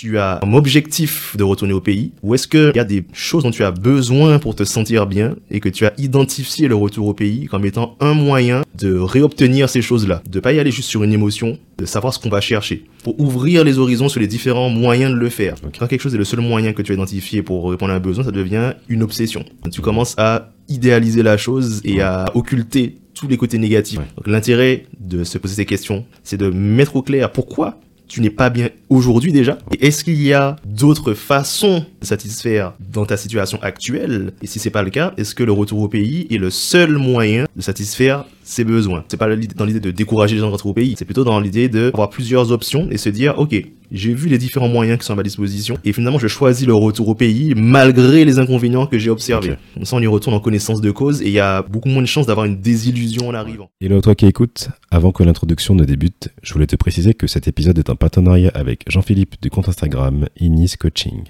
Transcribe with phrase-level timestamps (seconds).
[0.00, 3.42] tu as un objectif de retourner au pays ou est-ce qu'il y a des choses
[3.42, 7.06] dont tu as besoin pour te sentir bien et que tu as identifié le retour
[7.06, 10.88] au pays comme étant un moyen de réobtenir ces choses-là, de pas y aller juste
[10.88, 14.26] sur une émotion, de savoir ce qu'on va chercher, pour ouvrir les horizons sur les
[14.26, 15.56] différents moyens de le faire.
[15.78, 18.00] Quand quelque chose est le seul moyen que tu as identifié pour répondre à un
[18.00, 19.44] besoin, ça devient une obsession.
[19.70, 24.00] Tu commences à idéaliser la chose et à occulter tous les côtés négatifs.
[24.24, 27.78] L'intérêt de se poser ces questions, c'est de mettre au clair pourquoi
[28.10, 29.56] tu n'es pas bien aujourd'hui déjà.
[29.72, 34.32] Et est-ce qu'il y a d'autres façons de satisfaire dans ta situation actuelle?
[34.42, 36.98] Et si c'est pas le cas, est-ce que le retour au pays est le seul
[36.98, 40.68] moyen de satisfaire ses besoins C'est pas dans l'idée de décourager les gens de rentrer
[40.68, 43.54] au pays, c'est plutôt dans l'idée d'avoir plusieurs options et se dire, ok,
[43.92, 46.74] j'ai vu les différents moyens qui sont à ma disposition et finalement je choisis le
[46.74, 49.54] retour au pays malgré les inconvénients que j'ai observés.
[49.74, 52.02] Comme ça on y retourne en connaissance de cause et il y a beaucoup moins
[52.02, 53.70] de chances d'avoir une désillusion en arrivant.
[53.80, 57.26] Et là toi qui écoutes, avant que l'introduction ne débute, je voulais te préciser que
[57.26, 61.22] cet épisode est un partenariat avec Jean-Philippe du compte Instagram Inis Coaching.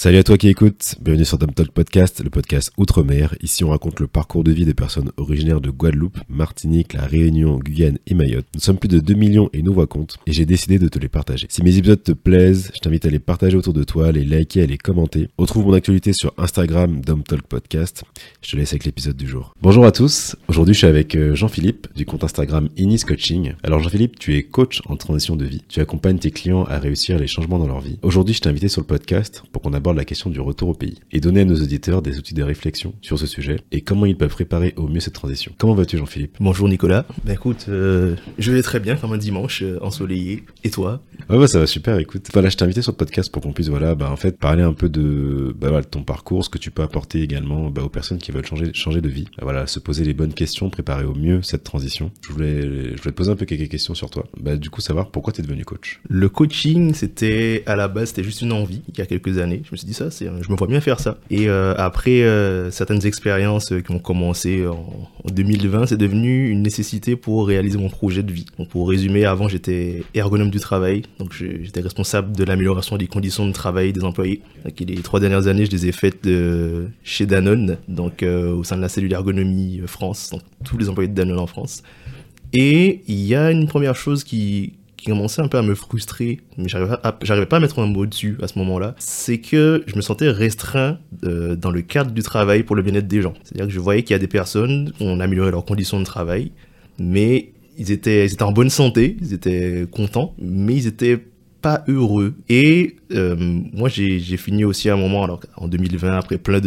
[0.00, 3.34] Salut à toi qui écoutes, bienvenue sur Dom Talk Podcast, le podcast Outre-mer.
[3.42, 7.58] Ici on raconte le parcours de vie des personnes originaires de Guadeloupe, Martinique, La Réunion,
[7.58, 8.46] Guyane et Mayotte.
[8.54, 11.00] Nous sommes plus de 2 millions et nous voix compte et j'ai décidé de te
[11.00, 11.48] les partager.
[11.50, 14.24] Si mes épisodes te plaisent, je t'invite à les partager autour de toi, à les
[14.24, 15.30] liker, à les commenter.
[15.36, 18.04] Retrouve mon actualité sur Instagram Dom Talk Podcast.
[18.40, 19.52] Je te laisse avec l'épisode du jour.
[19.60, 23.54] Bonjour à tous, aujourd'hui je suis avec euh, Jean-Philippe du compte Instagram Inis Coaching.
[23.64, 25.64] Alors Jean-Philippe, tu es coach en transition de vie.
[25.68, 27.98] Tu accompagnes tes clients à réussir les changements dans leur vie.
[28.02, 30.74] Aujourd'hui je t'ai invité sur le podcast pour qu'on aborde la question du retour au
[30.74, 34.06] pays et donner à nos auditeurs des outils de réflexion sur ce sujet et comment
[34.06, 35.52] ils peuvent préparer au mieux cette transition.
[35.58, 36.36] Comment vas-tu Jean-Philippe?
[36.40, 37.06] Bonjour Nicolas.
[37.24, 40.44] Ben écoute, euh, je vais très bien comme un dimanche euh, ensoleillé.
[40.64, 41.02] Et toi?
[41.30, 41.98] Ouais, bah, ça va super.
[41.98, 44.38] Écoute, voilà, je t'ai invité sur le podcast pour qu'on puisse voilà, bah, en fait
[44.38, 47.82] parler un peu de, bah, voilà, ton parcours, ce que tu peux apporter également bah,
[47.82, 49.26] aux personnes qui veulent changer, changer de vie.
[49.36, 52.10] Bah, voilà, se poser les bonnes questions, préparer au mieux cette transition.
[52.26, 54.26] Je voulais, je voulais te poser un peu quelques questions sur toi.
[54.40, 56.00] Bah, du coup, savoir pourquoi tu es devenu coach?
[56.08, 59.62] Le coaching, c'était à la base, c'était juste une envie il y a quelques années.
[59.64, 61.18] Je me suis dit ça, je me vois bien faire ça.
[61.30, 66.62] Et euh, après euh, certaines expériences qui ont commencé en, en 2020, c'est devenu une
[66.62, 68.46] nécessité pour réaliser mon projet de vie.
[68.58, 73.46] Donc, pour résumer, avant j'étais ergonome du travail, donc j'étais responsable de l'amélioration des conditions
[73.46, 74.42] de travail des employés.
[74.64, 78.64] Donc, les trois dernières années, je les ai faites de chez Danone, donc euh, au
[78.64, 81.82] sein de la cellule ergonomie France, donc tous les employés de Danone en France.
[82.52, 86.40] Et il y a une première chose qui, qui commençait un peu à me frustrer,
[86.58, 90.00] mais j'arrivais pas, à mettre un mot dessus à ce moment-là, c'est que je me
[90.00, 93.34] sentais restreint euh, dans le cadre du travail pour le bien-être des gens.
[93.44, 96.50] C'est-à-dire que je voyais qu'il y a des personnes, on améliorait leurs conditions de travail,
[96.98, 101.20] mais ils étaient, ils étaient en bonne santé, ils étaient contents, mais ils étaient
[101.62, 102.34] pas heureux.
[102.48, 106.60] Et euh, moi, j'ai fini aussi à un moment, alors en 2020, après plein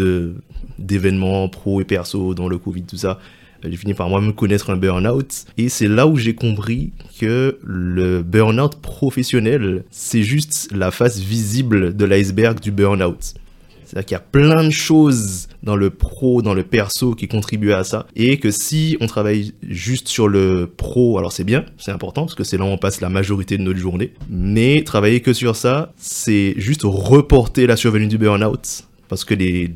[0.80, 3.20] d'événements pro et perso, dans le Covid, tout ça,
[3.64, 5.46] j'ai fini par moi-même connaître un burn-out.
[5.58, 11.96] Et c'est là où j'ai compris que le burn-out professionnel, c'est juste la face visible
[11.96, 13.36] de l'iceberg du burn-out.
[13.92, 17.74] C'est-à-dire qu'il y a plein de choses dans le pro, dans le perso qui contribuent
[17.74, 18.08] à ça.
[18.16, 22.36] Et que si on travaille juste sur le pro, alors c'est bien, c'est important, parce
[22.36, 24.14] que c'est là où on passe la majorité de notre journée.
[24.30, 29.70] Mais travailler que sur ça, c'est juste reporter la survenue du burn-out parce que les,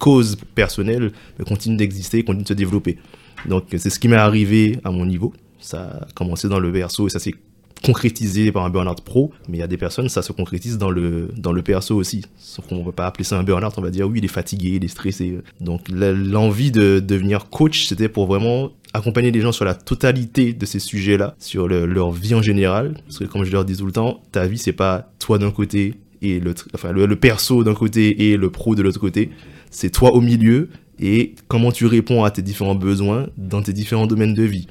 [0.00, 1.12] causes personnelles
[1.46, 2.98] continuent d'exister, continuent de se développer.
[3.46, 5.32] Donc c'est ce qui m'est arrivé à mon niveau.
[5.60, 7.36] Ça a commencé dans le verso et ça s'est
[7.84, 10.90] concrétisé par un burn-out pro, mais il y a des personnes, ça se concrétise dans
[10.90, 12.24] le, dans le perso aussi.
[12.36, 14.26] Sauf qu'on ne va pas appeler ça un burn-out, on va dire oui, il est
[14.26, 15.38] fatigué, il est stressé.
[15.60, 20.66] Donc l'envie de devenir coach, c'était pour vraiment accompagner les gens sur la totalité de
[20.66, 22.94] ces sujets-là, sur le, leur vie en général.
[23.06, 25.52] Parce que comme je leur dis tout le temps, ta vie, c'est pas toi d'un
[25.52, 29.30] côté et le, perso d'un côté et le pro de l'autre côté.
[29.70, 30.68] C'est toi au milieu
[30.98, 34.66] et comment tu réponds à tes différents besoins dans tes différents domaines de vie.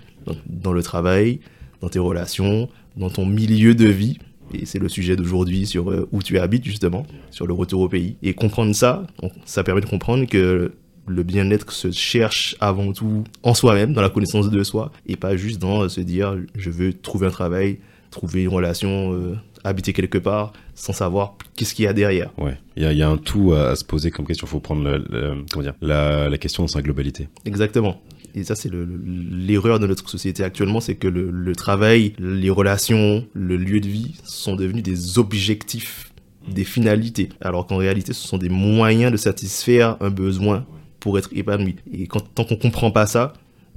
[0.48, 1.40] Dans le travail,
[1.82, 4.18] dans tes relations, dans ton milieu de vie.
[4.54, 7.90] Et c'est le sujet d'aujourd'hui sur euh, où tu habites justement, sur le retour au
[7.90, 8.16] pays.
[8.24, 9.06] Et comprendre ça,
[9.46, 10.72] ça permet de comprendre que
[11.08, 15.38] le bien-être se cherche avant tout en soi-même, dans la connaissance de soi, et pas
[15.38, 17.80] juste dans euh, se dire je veux trouver un travail,
[18.12, 22.32] trouver une relation, euh, habiter quelque part, sans savoir qu'est-ce qu'il y a derrière.
[22.38, 24.46] Ouais, il y a, y a, un tout à, se poser comme question.
[24.46, 27.30] Il faut prendre le, le, comment dire, la, la, question dans sa globalité.
[27.46, 28.00] Exactement.
[28.36, 33.26] Et ça, c'est l'erreur de notre société actuellement, c'est que le, le, travail, les relations,
[33.34, 36.12] le lieu de vie sont devenus des objectifs,
[36.48, 40.68] des finalités, alors qu'en réalité, ce sont des moyens de satisfaire un besoin
[41.00, 41.78] pour être épanoui.
[41.92, 43.34] Et quand, tant qu'on comprend pas ça,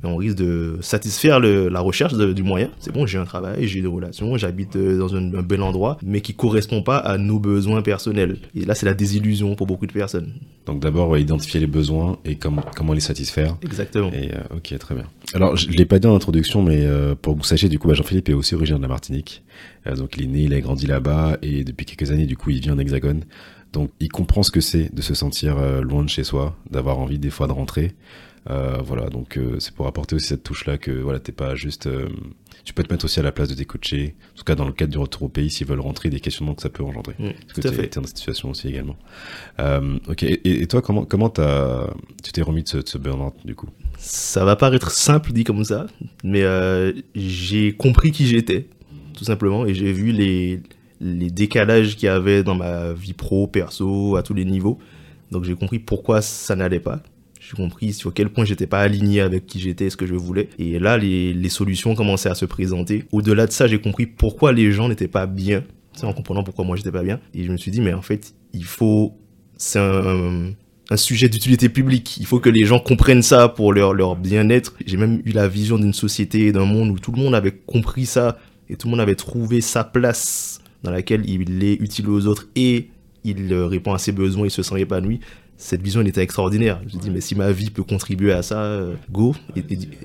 [0.09, 2.71] on risque de satisfaire la recherche du moyen.
[2.79, 6.21] C'est bon, j'ai un travail, j'ai des relations, j'habite euh, dans un, bel endroit, mais
[6.21, 8.39] qui correspond pas à nos besoins personnels.
[8.55, 10.33] Et là, c'est la désillusion pour beaucoup de personnes.
[10.67, 13.57] Donc d'abord, identifier les besoins et comment, comment les satisfaire.
[13.63, 14.11] Exactement.
[14.13, 15.05] Et euh, ok, très bien.
[15.35, 17.79] Alors, je ne l'ai pas dit en introduction, mais euh, pour que vous sachiez, du
[17.79, 19.43] coup, bah, Jean-Philippe est aussi originaire de la Martinique.
[19.97, 22.61] donc il est né, il a grandi là-bas, et depuis quelques années, du coup, il
[22.61, 23.25] vit en Hexagone.
[23.73, 27.21] Donc il comprend ce que c'est de se sentir loin de chez soi, d'avoir envie
[27.21, 27.93] des fois de rentrer.
[28.49, 31.87] Euh, voilà, donc euh, c'est pour apporter aussi cette touche-là que voilà, t'es pas juste.
[31.87, 32.09] Euh,
[32.65, 34.65] tu peux te mettre aussi à la place de tes coachés, en tout cas dans
[34.65, 37.15] le cadre du retour au pays, s'ils veulent rentrer, des questionnements que ça peut engendrer.
[37.19, 38.97] Mmh, Parce que tu été dans cette situation aussi également.
[40.09, 41.91] ok, et, toi, comment, comment as,
[42.23, 43.69] tu t'es remis de ce, de ce burn-out du coup?
[43.99, 45.87] Ça va paraître simple dit comme ça,
[46.25, 46.45] mais
[47.15, 48.69] j'ai compris qui j'étais,
[49.17, 50.63] tout simplement, et j'ai vu les,
[51.01, 54.79] les décalages qu'il y avait dans ma vie pro, perso, à tous les niveaux.
[55.31, 57.03] Donc j'ai compris pourquoi ça n'allait pas
[57.41, 60.51] j'ai compris sur quel point j'étais pas aligné avec qui j'étais, ce que je voulais.
[60.59, 63.05] Et là, les, les solutions commençaient à se présenter.
[63.13, 65.65] Au-delà de ça, j'ai compris pourquoi les gens n'étaient pas bien.
[65.95, 67.19] C'est en comprenant pourquoi moi j'étais pas bien.
[67.35, 69.17] Et je me suis dit, mais en fait, il faut,
[69.57, 70.51] c'est un,
[70.91, 72.19] un sujet d'utilité publique.
[72.19, 74.75] Il faut que les gens comprennent ça pour leur, leur bien-être.
[74.85, 78.05] J'ai même eu la vision d'une société d'un monde où tout le monde avait compris
[78.05, 78.39] ça
[78.69, 82.49] et tout le monde avait trouvé sa place dans laquelle il est utile aux autres
[82.55, 82.91] et
[83.25, 85.21] il répond à ses besoins, il se sent épanoui
[85.61, 86.81] cette vision elle était extraordinaire.
[86.89, 89.35] Je me dis, mais si ma vie peut contribuer à ça, euh, go.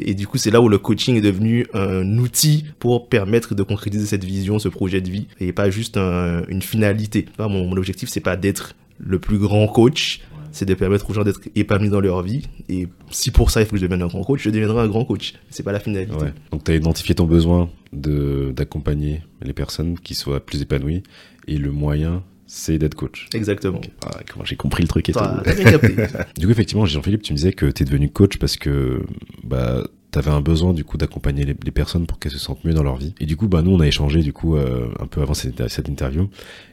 [0.02, 3.64] Et, du coup, c'est là où le coaching est devenu un outil pour permettre de
[3.64, 7.26] concrétiser cette vision, ce projet de vie, et pas juste une finalité.
[7.40, 10.22] Mon, mon objectif, c'est pas d'être le plus grand coach,
[10.52, 12.48] c'est de permettre aux gens d'être épanouis dans leur vie.
[12.70, 14.88] Et si pour ça, il faut que je devienne un grand coach, je deviendrai un
[14.88, 15.34] grand coach.
[15.50, 16.14] C'est pas la finalité.
[16.52, 21.04] Donc, tu as identifié ton besoin d'accompagner les personnes qui soient plus épanouies
[21.48, 22.24] et le moyen
[22.56, 23.28] c'est d'être coach.
[23.34, 23.82] Exactement.
[24.06, 25.20] Ah, comment j'ai compris le truc et tout.
[26.38, 29.04] Du coup, effectivement, Jean-Philippe, tu me disais que tu es devenu coach parce que
[29.44, 32.74] bah, tu avais un besoin du coup d'accompagner les, personnes pour qu'elles se sentent mieux
[32.74, 33.14] dans leur vie.
[33.20, 35.68] Et du coup, bah, nous, on a échangé du coup euh, un peu avant cette,
[35.68, 36.30] cette interview.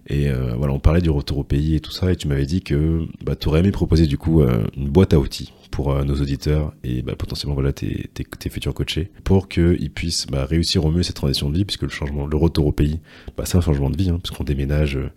[0.06, 2.12] Et euh, voilà, on parlait du retour au pays et tout ça.
[2.12, 5.14] Et tu m'avais dit que bah, tu aurais aimé proposer du coup euh, une boîte
[5.14, 8.10] à outils pour euh, nos auditeurs et bah, potentiellement voilà tes,
[8.50, 11.88] futurs coachés pour qu'ils puissent bah, réussir au mieux cette transition de vie puisque le
[11.88, 13.00] changement, le retour au pays,
[13.36, 14.96] bah, c'est un changement de vie hein, puisqu'on déménage.
[14.96, 15.10] Euh,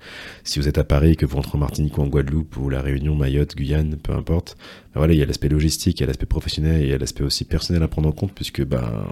[0.43, 2.81] si vous êtes à Paris, que vous rentrez en Martinique ou en Guadeloupe ou la
[2.81, 4.57] Réunion, Mayotte, Guyane, peu importe,
[4.95, 6.97] voilà il y a l'aspect logistique, il y a l'aspect professionnel et il y a
[6.97, 8.63] l'aspect aussi personnel à prendre en compte puisque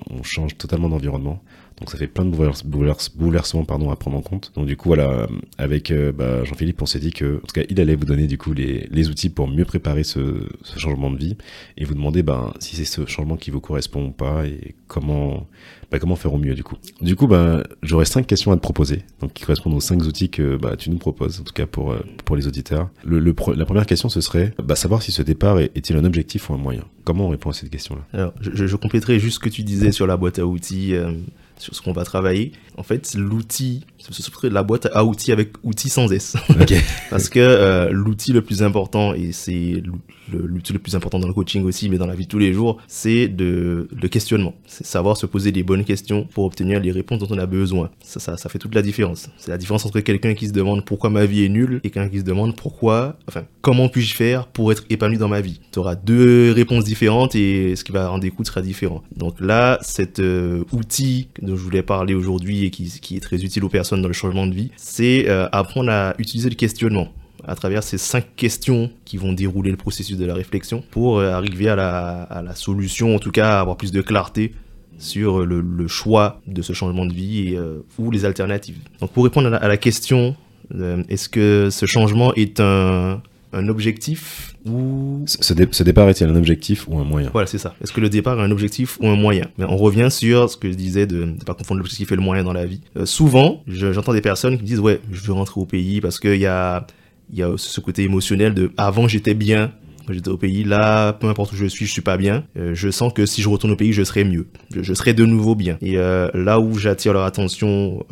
[0.10, 1.44] on change totalement d'environnement.
[1.80, 4.52] Donc ça fait plein de bouleversements à prendre en compte.
[4.56, 5.28] Donc du coup voilà,
[5.58, 8.28] avec euh, bah, Jean-Philippe, on s'est dit que, en tout cas, il allait vous donner
[8.28, 11.38] du coup les, outils pour mieux préparer ce, ce, changement de vie
[11.78, 15.48] et vous demander ben, si c'est ce changement qui vous correspond ou pas et comment,
[15.94, 16.76] bah, comment faire au mieux du coup?
[17.02, 20.28] Du coup, ben, j'aurais cinq questions à te proposer, donc qui correspondent aux cinq outils
[20.28, 22.90] que bah, tu nous proposes, en tout cas pour, euh, pour les auditeurs.
[23.06, 26.58] La première question, ce serait bah, savoir si ce départ est-il un objectif ou un
[26.58, 26.84] moyen?
[27.04, 28.02] Comment on répond à cette question-là?
[28.12, 30.96] Alors, je, je, compléterai juste ce que tu disais sur la boîte à outils.
[30.96, 31.12] Euh,
[31.58, 32.52] sur ce qu'on va travailler.
[32.78, 36.36] En fait, l'outil, c'est la boîte à outils avec outils sans S.
[37.10, 39.84] Parce que euh, l'outil le plus important, et c'est
[40.32, 42.54] l'outil le plus important dans le coaching aussi, mais dans la vie de tous les
[42.54, 44.56] jours, c'est de, le questionnement.
[44.66, 47.90] C'est savoir se poser les bonnes questions pour obtenir les réponses dont on a besoin.
[48.04, 49.30] Ça, ça, ça fait toute la différence.
[49.38, 52.10] C'est la différence entre quelqu'un qui se demande pourquoi ma vie est nulle et quelqu'un
[52.10, 55.60] qui se demande pourquoi, enfin, comment puis-je faire pour être épanoui dans ma vie.
[55.72, 59.04] Tu auras deux réponses différentes et ce qui va en découdre sera différent.
[59.16, 63.44] Donc là, cet euh, outil dont je voulais parler aujourd'hui et qui, qui, est très
[63.44, 67.10] utile aux personnes dans le changement de vie, c'est euh, apprendre à utiliser le questionnement
[67.46, 71.32] à travers ces cinq questions qui vont dérouler le processus de la réflexion pour euh,
[71.32, 74.54] arriver à la, solution, en tout cas avoir plus de clarté
[74.98, 78.78] sur le, le choix de ce changement de vie et, euh, ou les alternatives.
[79.00, 80.36] Donc pour répondre à la, question,
[80.76, 83.22] euh, est-ce que ce changement est un,
[83.54, 85.24] un objectif ou...
[85.26, 85.38] Ce,
[85.72, 87.30] ce départ est-il un objectif ou un moyen?
[87.32, 87.76] Voilà, c'est ça.
[87.82, 89.48] Est-ce que le départ est un objectif ou un moyen?
[89.58, 92.22] Mais on revient sur ce que je disais de ne pas confondre l'objectif et le
[92.22, 92.82] moyen dans la vie.
[92.98, 96.20] Euh, souvent, j'entends des personnes qui me disent, ouais, je veux rentrer au pays parce
[96.20, 96.88] qu'il y a
[97.32, 99.72] il y a ce côté émotionnel de avant j'étais bien.
[100.06, 102.44] Quand j'étais au pays là peu importe où je suis je suis pas bien.
[102.58, 104.48] Euh, je sens que si je retourne au pays je serai mieux.
[104.76, 105.78] Je, serai de nouveau bien.
[105.82, 108.06] Et euh, là où j'attire leur attention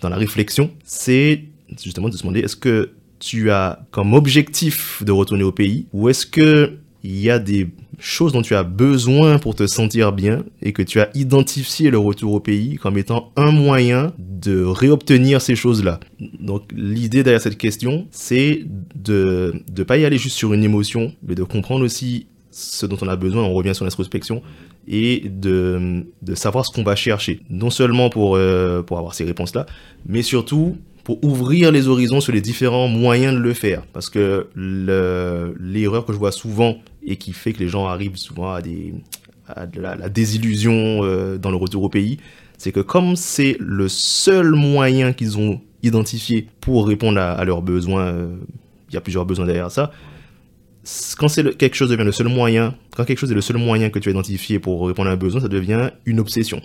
[0.00, 1.44] dans la réflexion c'est
[1.82, 2.90] justement de se demander est-ce que
[3.24, 7.68] tu as comme objectif de retourner au pays ou est-ce que il y a des
[7.98, 11.98] choses dont tu as besoin pour te sentir bien et que tu as identifié le
[11.98, 16.00] retour au pays comme étant un moyen de réobtenir ces choses-là?
[16.38, 18.64] Donc l'idée derrière cette question, c'est
[18.94, 22.98] de ne pas y aller juste sur une émotion, mais de comprendre aussi ce dont
[23.00, 24.42] on a besoin, on revient sur l'introspection,
[24.86, 27.40] et de, savoir ce qu'on va chercher.
[27.50, 29.66] Non seulement pour, euh, pour avoir ces réponses-là,
[30.06, 33.82] mais surtout pour ouvrir les horizons sur les différents moyens de le faire.
[33.92, 38.52] Parce que l'erreur que je vois souvent et qui fait que les gens arrivent souvent
[38.52, 38.60] à
[39.76, 42.18] la, désillusion euh, dans le retour au pays,
[42.56, 48.06] c'est que comme c'est le seul moyen qu'ils ont identifié pour répondre à, leurs besoins,
[48.06, 48.36] euh,
[48.88, 49.92] il y a plusieurs besoins derrière ça,
[51.18, 53.90] quand c'est quelque chose devient le seul moyen, quand quelque chose est le seul moyen
[53.90, 56.60] que tu as identifié pour répondre à un besoin, ça devient une obsession.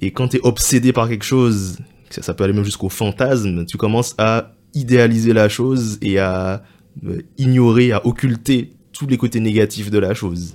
[0.00, 1.78] Et quand tu es obsédé par quelque chose,
[2.22, 6.62] ça, peut aller même jusqu'au fantasme, tu commences à idéaliser la chose et à
[7.06, 10.54] euh, ignorer, à occulter tous les côtés négatifs de la chose.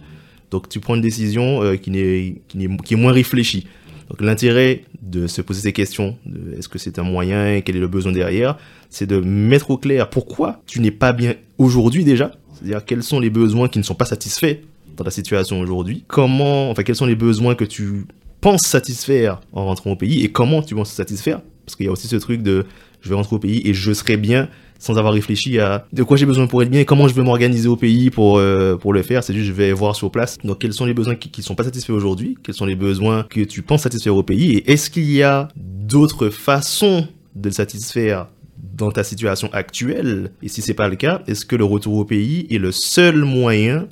[0.52, 3.68] Donc tu prends une décision euh, qui, n'est, qui, n'est- qui est moins réfléchie.
[4.10, 6.18] Donc l'intérêt de se poser ces questions,
[6.58, 8.58] est-ce que c'est un moyen, quel est le besoin derrière,
[8.90, 13.20] c'est de mettre au clair pourquoi tu n'es pas bien aujourd'hui déjà, c'est-à-dire quels sont
[13.20, 14.58] les besoins qui ne sont pas satisfaits
[14.98, 18.06] dans ta situation aujourd'hui, comment, enfin quels sont les besoins que tu
[18.42, 21.92] penses satisfaire en rentrant au pays et comment tu penses satisfaire, parce qu'il y a
[21.92, 22.66] aussi ce truc de
[23.02, 26.16] je vais rentrer au pays et je serai bien sans avoir réfléchi à de quoi
[26.18, 28.94] j'ai besoin pour être bien et comment je vais m'organiser au pays pour, euh, pour
[28.94, 29.24] le faire.
[29.24, 30.38] C'est juste, je vais voir sur place.
[30.44, 32.38] Donc, quels sont les besoins qui ne sont pas satisfaits aujourd'hui?
[32.42, 34.56] Quels sont les besoins que tu penses satisfaire au pays?
[34.56, 38.28] Et est-ce qu'il y a d'autres façons de le satisfaire
[38.58, 40.32] dans ta situation actuelle?
[40.42, 43.26] Et si c'est pas le cas, est-ce que le retour au pays est le seul
[43.26, 43.88] moyen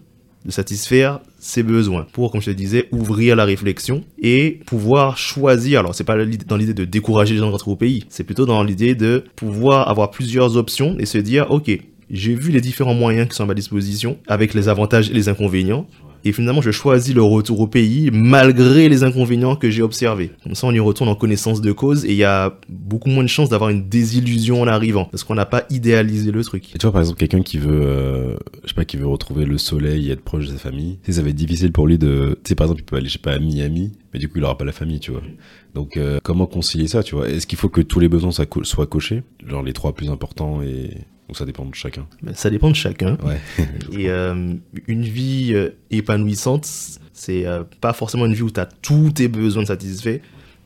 [0.46, 5.80] de satisfaire ses besoins pour, comme je te disais, ouvrir la réflexion et pouvoir choisir.
[5.82, 6.18] Alors, c'est pas
[6.48, 9.24] dans l'idée de décourager les gens de rentrer au pays, c'est plutôt dans l'idée de
[9.36, 11.72] pouvoir avoir plusieurs options et se dire, ok,
[12.10, 15.30] j'ai vu les différents moyens qui sont à ma disposition avec les avantages et les
[15.30, 15.88] inconvénients.
[16.28, 20.32] Et finalement, je choisis le retour au pays malgré les inconvénients que j'ai observés.
[20.44, 23.24] Comme ça, on y retourne en connaissance de cause et il y a beaucoup moins
[23.24, 26.76] de chances d'avoir une désillusion en arrivant parce qu'on n'a pas idéalisé le truc.
[26.76, 29.46] Et tu vois, par exemple, quelqu'un qui veut, euh, je sais pas, qui veut retrouver
[29.46, 32.38] le soleil et être proche de sa famille, ça va être difficile pour lui de,
[32.44, 34.40] tu sais, par exemple, il peut aller, je sais pas, à Miami, mais du coup,
[34.40, 35.22] il aura pas la famille, tu vois.
[35.74, 37.30] Donc, euh, comment concilier ça, tu vois?
[37.30, 40.92] Est-ce qu'il faut que tous les besoins soient cochés, genre les trois plus importants, et
[41.30, 43.18] ou ça dépend de chacun Mais Ça dépend de chacun.
[43.24, 43.40] Ouais.
[43.92, 44.54] Et euh,
[44.88, 46.66] une vie euh, épanouissante,
[47.14, 50.20] c'est euh, pas forcément une vie où tu as tous tes besoins satisfaits,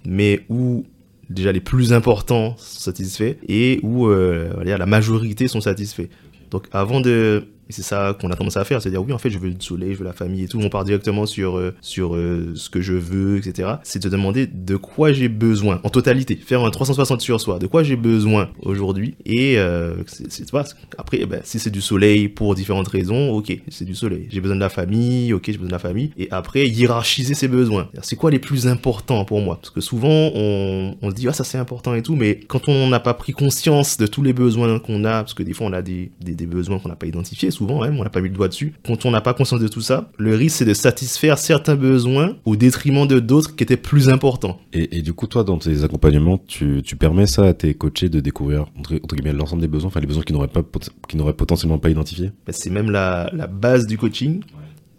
[0.06, 0.86] mais où
[1.30, 6.10] déjà les plus importants sont satisfaits et où euh, la majorité sont satisfaits.
[6.52, 7.48] Donc avant de...
[7.72, 9.50] et C'est ça qu'on a tendance à faire, c'est dire oui en fait je veux
[9.50, 12.52] le soleil, je veux la famille et tout, on part directement sur, euh, sur euh,
[12.56, 13.76] ce que je veux, etc.
[13.84, 17.68] C'est de demander de quoi j'ai besoin en totalité, faire un 360 sur soi, de
[17.68, 20.66] quoi j'ai besoin aujourd'hui et euh, c'est vois,
[20.98, 24.28] après eh ben, si c'est du soleil pour différentes raisons, ok c'est du soleil.
[24.30, 27.48] J'ai besoin de la famille, ok j'ai besoin de la famille et après hiérarchiser ses
[27.48, 27.90] besoins.
[28.02, 29.56] C'est quoi les plus importants pour moi?
[29.56, 32.68] Parce que souvent on, on se dit ah ça c'est important et tout, mais quand
[32.68, 35.68] on n'a pas pris conscience de tous les besoins qu'on a, parce que des fois
[35.68, 38.22] on a des, des, des besoins qu'on n'a pas identifiés souvent, même on n'a pas
[38.22, 38.74] mis le doigt dessus.
[38.84, 42.36] Quand on n'a pas conscience de tout ça, le risque c'est de satisfaire certains besoins
[42.46, 44.60] au détriment de d'autres qui étaient plus importants.
[44.74, 48.10] Et, et du coup, toi, dans tes accompagnements, tu, tu permets ça à tes coachés
[48.10, 50.64] de découvrir, entre, entre guillemets, l'ensemble des besoins, enfin, les besoins qu'ils n'auraient pas,
[51.08, 52.32] qu'ils n'auraient potentiellement pas identifiés?
[52.48, 54.42] Ben, c'est même la, la base du coaching,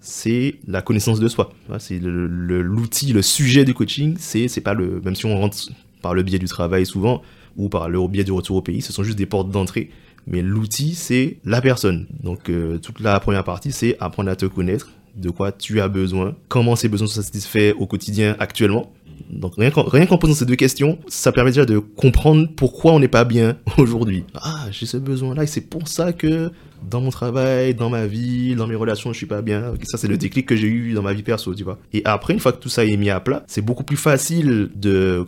[0.01, 1.53] c'est la connaissance de soi.
[1.79, 5.37] C'est le- le- l'outil, le, sujet du coaching, c'est c'est pas le même si on
[5.37, 5.57] rentre
[6.01, 7.23] par le biais du travail souvent
[7.57, 9.91] ou par le biais du retour au pays, ce sont juste des portes d'entrée.
[10.27, 12.07] Mais l'outil, c'est la personne.
[12.23, 15.89] Donc euh, toute la première partie, c'est apprendre à te connaître, de quoi tu as
[15.89, 18.93] besoin, comment ces besoins sont satisfaits au quotidien actuellement.
[19.31, 19.71] Donc rien
[20.07, 23.57] qu'en posant ces deux questions, ça permet déjà de comprendre pourquoi on n'est pas bien
[23.79, 24.25] aujourd'hui.
[24.35, 26.51] Ah, j'ai ce besoin-là et c'est pour ça que
[26.89, 29.75] dans mon travail, dans ma vie, dans mes relations, je suis pas bien.
[29.85, 31.79] Ça c'est le déclic que j'ai eu dans ma vie perso, tu vois.
[31.93, 34.71] Et après, une fois que tout ça est mis à plat, c'est beaucoup plus facile
[34.75, 35.27] de,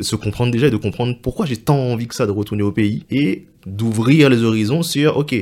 [0.00, 2.72] se comprendre déjà et de comprendre pourquoi j'ai tant envie que ça de retourner au
[2.72, 5.32] pays et d'ouvrir les horizons sur, ok,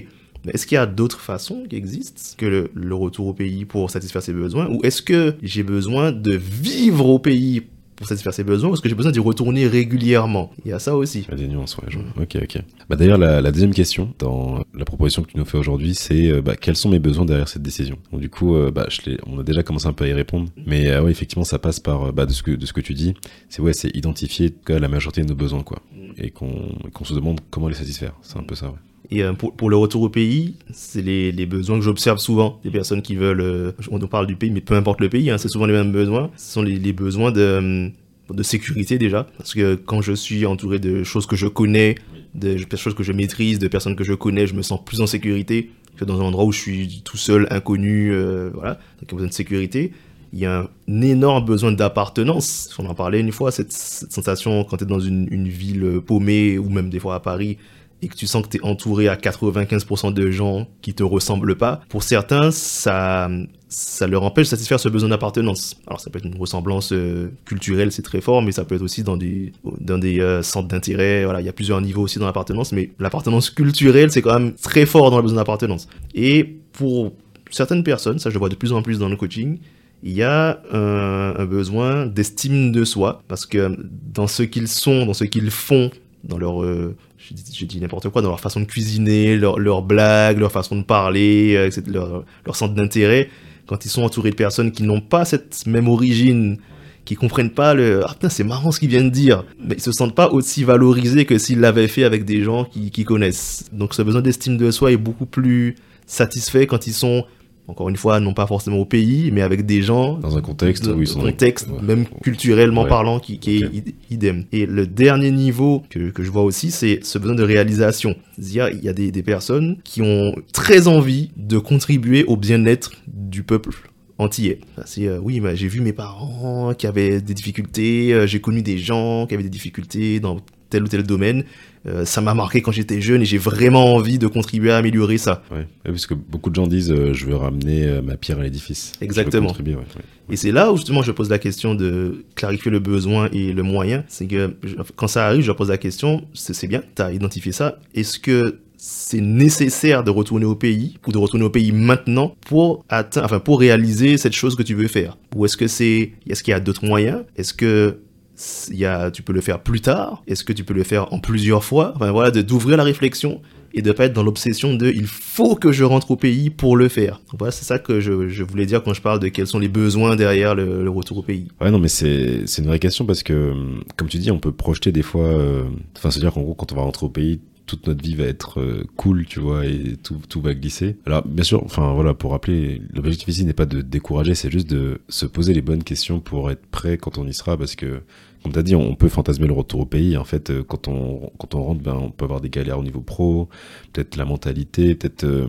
[0.52, 3.90] est-ce qu'il y a d'autres façons qui existent que le, le retour au pays pour
[3.90, 7.62] satisfaire ses besoins Ou est-ce que j'ai besoin de vivre au pays
[8.04, 10.94] pour satisfaire ses besoins est-ce que j'ai besoin d'y retourner régulièrement Il y a ça
[10.94, 11.26] aussi.
[11.26, 11.84] Il y a des nuances, ouais.
[12.20, 12.62] Ok, ok.
[12.90, 16.42] Bah, D'ailleurs, la, deuxième question dans la proposition que tu nous fais aujourd'hui, c'est euh,
[16.42, 17.96] bah, quels sont mes besoins derrière cette décision?
[18.12, 18.86] Donc, Du coup, euh, bah,
[19.26, 22.12] on a déjà commencé un peu à y répondre, mais euh, effectivement, ça passe par
[22.12, 23.14] bah, de, ce que, de ce que tu dis.
[23.48, 25.80] C'est ouais, identifier la majorité de nos besoins, quoi,
[26.18, 28.12] et qu'on qu'on se demande comment les satisfaire.
[28.20, 28.66] C'est un peu ça.
[28.66, 28.93] Ouais.
[29.10, 32.60] Et euh, pour, le retour au pays, c'est les, besoins que j'observe souvent.
[32.64, 35.30] Des personnes qui veulent, euh, on nous parle du pays, mais peu importe le pays,
[35.30, 36.30] hein, c'est souvent les mêmes besoins.
[36.36, 37.88] Ce sont les, besoins de, euh,
[38.30, 39.26] de sécurité déjà.
[39.36, 41.96] Parce que quand je suis entouré de choses que je connais,
[42.34, 45.06] de choses que je maîtrise, de personnes que je connais, je me sens plus en
[45.06, 48.74] sécurité que dans un endroit où je suis tout seul, inconnu, euh, voilà.
[48.74, 49.92] Donc il y a besoin de sécurité.
[50.32, 52.74] Il y a un énorme besoin d'appartenance.
[52.78, 56.68] On en parlait une fois, cette, sensation quand tu es dans une ville paumée ou
[56.68, 57.58] même des fois à Paris
[58.04, 61.56] et que tu sens que tu es entouré à 95% de gens qui te ressemblent
[61.56, 63.30] pas, pour certains, ça,
[63.68, 65.76] ça leur empêche de satisfaire ce besoin d'appartenance.
[65.86, 68.82] Alors ça peut être une ressemblance euh, culturelle, c'est très fort, mais ça peut être
[68.82, 71.24] aussi dans des, dans des euh, centres d'intérêt.
[71.24, 74.54] Voilà, il y a plusieurs niveaux aussi dans l'appartenance, mais l'appartenance culturelle, c'est quand même
[74.54, 75.88] très fort dans le besoin d'appartenance.
[76.14, 77.14] Et pour
[77.50, 79.58] certaines personnes, ça je le vois de plus en plus dans le coaching,
[80.02, 83.74] il y a un, besoin d'estime de soi, parce que
[84.12, 85.90] dans ce qu'ils sont, dans ce qu'ils font,
[86.24, 86.94] dans leur, euh,
[87.28, 90.82] je, dis- n'importe quoi, dans leur façon de cuisiner, leur, leur blague, leur façon de
[90.82, 93.28] parler, euh, etc., leur, centre d'intérêt,
[93.66, 96.58] quand ils sont entourés de personnes qui n'ont pas cette même origine,
[97.04, 99.82] qui comprennent pas le ah putain c'est marrant ce qu'ils viennent de dire mais ils
[99.82, 103.92] se sentent pas aussi valorisés que s'ils l'avaient fait avec des gens qui connaissent donc
[103.92, 105.76] ce besoin d'estime de soi est beaucoup plus
[106.06, 107.26] satisfait quand ils sont
[107.66, 110.86] encore une fois non pas forcément au pays mais avec des gens Dans un contexte
[110.86, 111.20] où ils sont.
[111.20, 111.82] contexte Ouais.
[111.82, 112.88] même culturellement Ouais.
[112.88, 117.00] parlant qui, est id- idem et le dernier niveau que, que je vois aussi c'est
[117.02, 121.30] ce besoin de réalisation c'est-à-dire il y a des, des personnes qui ont très envie
[121.36, 123.70] de contribuer au bien-être du peuple
[124.18, 124.60] antillais.
[124.84, 128.62] C'est euh, oui, bah, j'ai vu mes parents qui avaient des difficultés, euh, j'ai connu
[128.62, 130.36] des gens qui avaient des difficultés dans
[130.70, 131.42] tel ou tel domaine.
[131.86, 135.18] Euh, ça m'a marqué quand j'étais jeune et j'ai vraiment envie de contribuer à améliorer
[135.18, 135.42] ça.
[135.50, 135.58] Ouais.
[135.58, 138.42] Ouais, parce que beaucoup de gens disent euh, je veux ramener euh, ma pierre à
[138.42, 138.92] l'édifice.
[139.02, 139.48] Exactement.
[139.48, 140.02] contribuer, ouais, ouais.
[140.30, 143.62] Et c'est là où justement je pose la question de clarifier le besoin et le
[143.62, 144.04] moyen.
[144.08, 147.52] C'est que je- quand ça arrive, je pose la question, c'est bien, tu as identifié
[147.52, 147.78] ça.
[147.94, 152.84] Est-ce que c'est nécessaire de retourner au pays ou de retourner au pays maintenant pour
[152.88, 155.18] atteindre, enfin pour réaliser cette chose que tu veux faire?
[155.36, 157.24] Ou est-ce que c'est, est-ce qu'il y a d'autres moyens?
[157.36, 157.98] Est-ce que
[158.36, 161.92] tu peux le faire plus tard Est-ce que tu peux le faire en plusieurs fois?
[161.96, 163.40] Enfin voilà, d'ouvrir la réflexion
[163.74, 166.76] et de pas être dans l'obsession de il faut que je rentre au pays pour
[166.76, 167.20] le faire.
[167.36, 170.14] Voilà, c'est ça que je, voulais dire quand je parle de quels sont les besoins
[170.14, 171.48] derrière le, retour au pays.
[171.60, 173.52] Ouais, non, mais c'est une vraie question parce que,
[173.96, 175.26] comme tu dis, on peut projeter des fois.
[175.26, 175.64] euh,
[175.96, 178.60] Enfin, c'est-à-dire qu'en gros, quand on va rentrer au pays, toute notre vie va être
[178.60, 180.96] euh, cool, tu vois, et tout, tout va glisser.
[181.06, 184.68] Alors, bien sûr, enfin, voilà, pour rappeler, l'objectif ici n'est pas de décourager, c'est juste
[184.68, 188.02] de se poser les bonnes questions pour être prêt quand on y sera parce que,
[188.42, 190.18] comme tu as dit, on peut fantasmer le retour au pays.
[190.18, 192.82] En fait, euh, quand on, quand on rentre, ben, on peut avoir des galères au
[192.82, 193.48] niveau pro,
[193.92, 195.46] peut-être la mentalité, peut-être euh,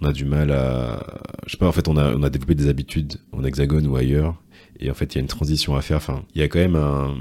[0.00, 1.20] on a du mal à.
[1.46, 3.96] Je sais pas, en fait, on a, on a développé des habitudes en hexagone ou
[3.96, 4.34] ailleurs.
[4.80, 5.98] Et en fait, il y a une transition à faire.
[5.98, 7.14] Enfin, il y a quand même un.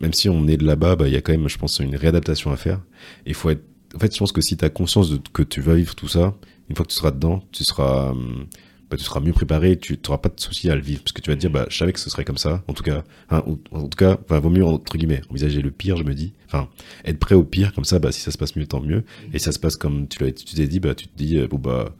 [0.00, 1.96] Même si on est de là-bas, bah, il y a quand même, je pense, une
[1.96, 2.80] réadaptation à faire.
[3.24, 3.62] Il faut être.
[3.94, 6.34] En fait, je pense que si tu as conscience que tu vas vivre tout ça,
[6.68, 8.10] une fois que tu seras dedans, tu seras.
[8.10, 8.46] hum,
[8.88, 11.02] Bah, tu seras mieux préparé, tu n'auras pas de souci à le vivre.
[11.02, 12.62] Parce que tu vas te dire, bah, je savais que ce serait comme ça.
[12.68, 15.96] En tout cas, hein, en tout cas, enfin, vaut mieux, entre guillemets, envisager le pire,
[15.96, 16.34] je me dis.
[16.46, 16.68] Enfin,
[17.04, 19.02] être prêt au pire, comme ça, bah, si ça se passe mieux, tant mieux.
[19.32, 21.48] Et si ça se passe comme tu l'as, t'es dit, bah, tu te dis, euh,
[21.48, 21.96] bon, bah,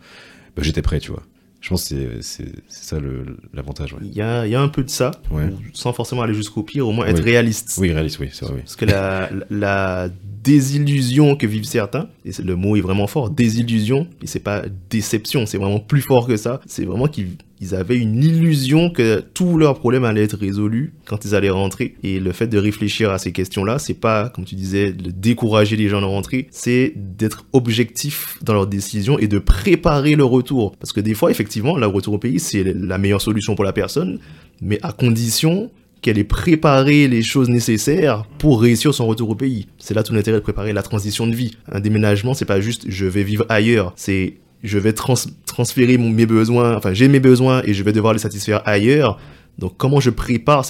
[0.55, 1.25] bah, j'étais prêt, tu vois.
[1.61, 3.99] Je pense que c'est, ça le, l'avantage, ouais.
[4.05, 5.49] Il y a, il y a un peu de ça, Ouais.
[5.73, 7.31] sans forcément aller jusqu'au pire, au moins être Oui.
[7.33, 7.77] réaliste.
[7.79, 8.61] Oui, réaliste, oui, c'est vrai, oui.
[8.61, 10.09] Parce que la, la
[10.45, 15.45] désillusion que vivent certains, et le mot est vraiment fort, désillusion, et c'est pas déception,
[15.47, 19.57] c'est vraiment plus fort que ça, c'est vraiment qu'ils ils avaient une illusion que tous
[19.57, 21.95] leurs problèmes allaient être résolus quand ils allaient rentrer.
[22.03, 25.77] Et le fait de réfléchir à ces questions-là, c'est pas, comme tu disais, de décourager
[25.77, 30.77] les gens de rentrer, c'est d'être objectif dans leurs décisions et de préparer le retour.
[30.77, 33.73] Parce que des fois, effectivement, le retour au pays, c'est la meilleure solution pour la
[33.73, 34.19] personne,
[34.61, 35.71] mais à condition
[36.03, 39.67] qu'elle ait préparé les choses nécessaires pour réussir son retour au pays.
[39.79, 41.57] C'est là tout l'intérêt de préparer la transition de vie.
[41.73, 44.35] Un déménagement, c'est pas juste je vais vivre ailleurs, c'est
[44.67, 45.15] je vais trans-
[45.47, 49.19] transférer mon- mes besoins, enfin j'ai mes besoins et je vais devoir les satisfaire ailleurs.
[49.59, 50.65] Donc comment je prépare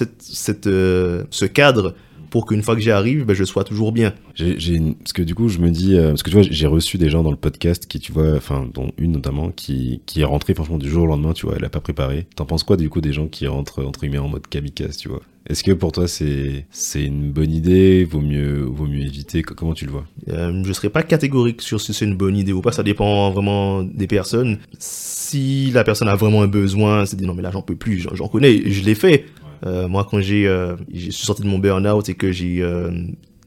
[0.66, 1.94] euh, ce cadre
[2.30, 4.14] pour qu'une fois que j'y arrive, ben, je sois toujours bien.
[4.34, 6.66] J'ai, une- parce que du coup, je me dis, euh, parce que tu vois, j'ai
[6.66, 10.20] reçu des gens dans le podcast qui, tu vois, enfin, dont une notamment, qui, qui
[10.20, 12.26] est rentrée franchement du jour au lendemain, tu vois, elle a pas préparé.
[12.36, 15.08] T'en penses quoi du coup des gens qui rentrent entre guillemets en mode kamikaze, tu
[15.08, 15.20] vois?
[15.48, 18.04] Est-ce que pour toi c'est, c'est une bonne idée?
[18.04, 19.42] Vaut mieux, vaut mieux éviter?
[19.42, 20.04] Co- Comment tu le vois?
[20.28, 23.30] Euh, je serais pas catégorique sur si c'est une bonne idée ou pas, ça dépend
[23.30, 24.58] vraiment des personnes.
[24.80, 28.06] Si la personne a vraiment un besoin, c'est dit non mais là j'en peux plus,
[28.12, 29.26] j'en connais, je l'ai fait.
[29.64, 32.90] Euh, moi quand j'ai, euh, je suis sorti de mon burn-out et que j'ai euh,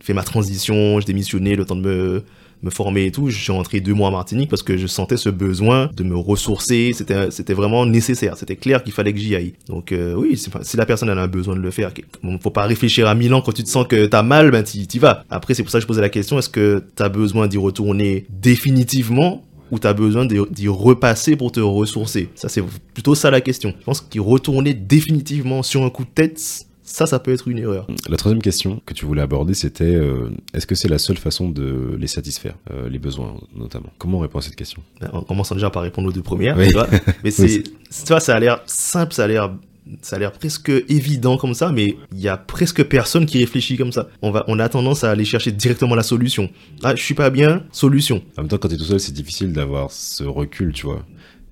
[0.01, 2.23] fait ma transition, j'ai démissionné, le temps de me
[2.61, 5.15] me former et tout, je suis rentré deux mois à Martinique parce que je sentais
[5.15, 9.33] ce besoin de me ressourcer, c'était c'était vraiment nécessaire, c'était clair qu'il fallait que j'y
[9.33, 9.53] aille.
[9.69, 13.07] Donc oui, si la personne elle a besoin de le faire, bon, faut pas réfléchir
[13.07, 15.23] à mille ans quand tu te sens que t'as mal, ben t'y vas.
[15.29, 18.25] Après c'est pour ça que je posais la question, est-ce que t'as besoin d'y retourner
[18.29, 19.45] définitivement?
[19.71, 23.73] Ou t'as besoin d'y repasser pour te ressourcer Ça c'est plutôt ça la question.
[23.79, 26.39] Je pense qu'y retourner définitivement sur un coup de tête,
[26.83, 27.87] ça ça peut être une erreur.
[28.09, 31.49] La troisième question que tu voulais aborder, c'était euh, est-ce que c'est la seule façon
[31.49, 33.89] de les satisfaire, euh, les besoins notamment?
[33.99, 34.81] Comment on répond à cette question?
[34.99, 36.67] Ben, En commençant déjà par répondre aux deux premières, Oui.
[36.67, 36.87] tu vois.
[37.23, 39.53] Mais c'est, Oui, tu vois, ça a l'air simple, ça a l'air,
[40.01, 43.77] ça a l'air presque évident comme ça, mais il y a presque personne qui réfléchit
[43.77, 44.07] comme ça.
[44.21, 46.49] On va, on a tendance à aller chercher directement la solution.
[46.83, 48.21] Ah, je suis pas bien, solution.
[48.37, 51.05] En même temps, quand t'es tout seul, c'est difficile d'avoir ce recul, tu vois.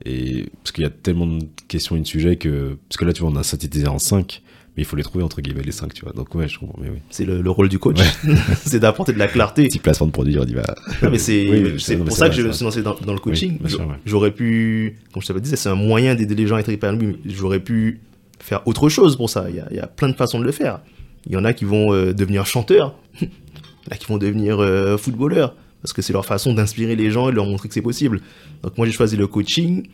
[0.06, 2.78] Et parce qu'il y a tellement de questions et de sujets que.
[2.88, 4.42] Parce que là, tu vois, on a synthétisé en 5,
[4.78, 6.14] mais il faut les trouver entre guillemets les 5, tu vois.
[6.14, 7.00] Donc, ouais, je comprends, mais oui.
[7.10, 8.00] C'est le, le rôle du coach.
[8.64, 9.64] c'est d'apporter de la clarté.
[9.68, 10.76] Petit placement de produit, on dit, bah.
[11.02, 13.58] Non, mais c'est, Oui, pour ça que je me suis lancé dans, dans le coaching.
[13.64, 13.86] Oui, ouais.
[14.06, 17.18] J'aurais pu, comme je t'avais dit, c'est un moyen d'aider les gens à être épanouis.
[17.26, 18.00] mais J'aurais pu
[18.48, 19.48] faire autre chose pour ça.
[19.50, 20.80] Il y a, plein de façons de le faire.
[21.26, 25.54] Il y en a qui vont euh, devenir chanteurs, il qui vont devenir euh, footballeurs,
[25.82, 28.22] parce que c'est leur façon d'inspirer les gens et de leur montrer que c'est possible.
[28.64, 29.88] Donc moi j'ai choisi le coaching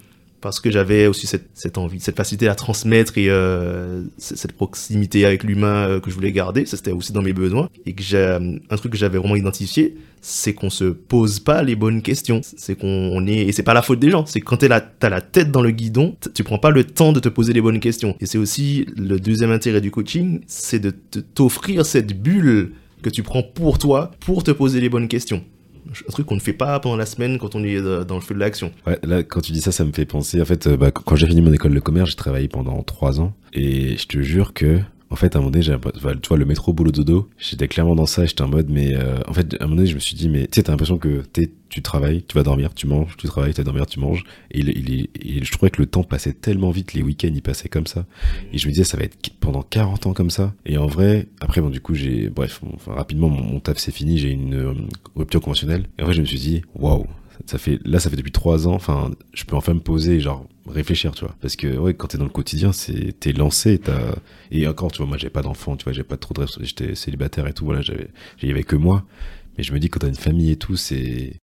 [0.43, 5.45] parce que j'avais aussi cette, envie, cette facilité à transmettre et euh, cette proximité avec
[5.45, 6.65] l'humain euh, que je voulais garder.
[6.65, 7.69] Ça c'était aussi dans mes besoins.
[7.85, 8.37] Et que j'ai
[8.69, 12.41] un truc que j'avais vraiment identifié, c'est qu'on se pose pas les bonnes questions.
[12.43, 14.25] C'est qu'on on est et c'est pas la faute des gens.
[14.25, 17.13] C'est quand t'es la, t'as la tête dans le guidon, tu prends pas le temps
[17.13, 18.17] de te poser les bonnes questions.
[18.19, 23.23] Et c'est aussi le deuxième intérêt du coaching, c'est de t'offrir cette bulle que tu
[23.23, 25.41] prends pour toi pour te poser les bonnes questions.
[26.07, 28.21] Un truc qu'on ne fait pas pendant la semaine quand on est euh, dans le
[28.21, 28.71] feu de l'action.
[28.87, 30.41] Ouais, là, quand tu dis ça, ça me fait penser.
[30.41, 33.19] En fait, euh, bah, quand j'ai fini mon école de commerce, j'ai travaillé pendant trois
[33.19, 33.33] ans.
[33.53, 34.79] Et je te jure que,
[35.13, 37.67] en fait, à un moment donné, j'ai, bah, tu vois, le métro boulot dodo, j'étais
[37.67, 38.25] clairement dans ça.
[38.25, 40.27] J'étais en mode, mais euh, en fait, à un moment donné, je me suis dit,
[40.27, 43.27] mais tu sais, t'as l'impression que t'es, tu travailles, tu vas dormir, tu manges, tu
[43.27, 44.23] travailles, tu vas dormir, tu manges.
[44.49, 48.07] Et, je trouvais que le temps passait tellement vite, les week-ends, ils passaient comme ça.
[48.51, 50.55] Et je me disais, ça va être pendant 40 ans comme ça.
[50.65, 54.17] Et en vrai, après, bon, du coup, j'ai, bref, rapidement, mon, mon taf c'est fini,
[54.17, 54.73] j'ai une euh,
[55.15, 55.85] rupture conventionnelle.
[55.99, 57.05] Et en vrai, je me suis dit, waouh,
[57.45, 60.47] ça fait, là, ça fait depuis trois ans, enfin, je peux enfin me poser, genre,
[60.67, 61.35] réfléchir, tu vois.
[61.41, 64.15] Parce que, ouais, quand t'es dans le quotidien, c'est, t'es lancé, t'as,
[64.51, 66.95] et encore, tu vois, moi, j'avais pas d'enfant, tu vois, j'avais pas trop de j'étais
[66.95, 68.09] célibataire et tout, voilà, j'avais,
[68.41, 69.05] il y avait que moi.
[69.57, 71.37] Mais je me dis, quand t'as une famille et tout, c'est,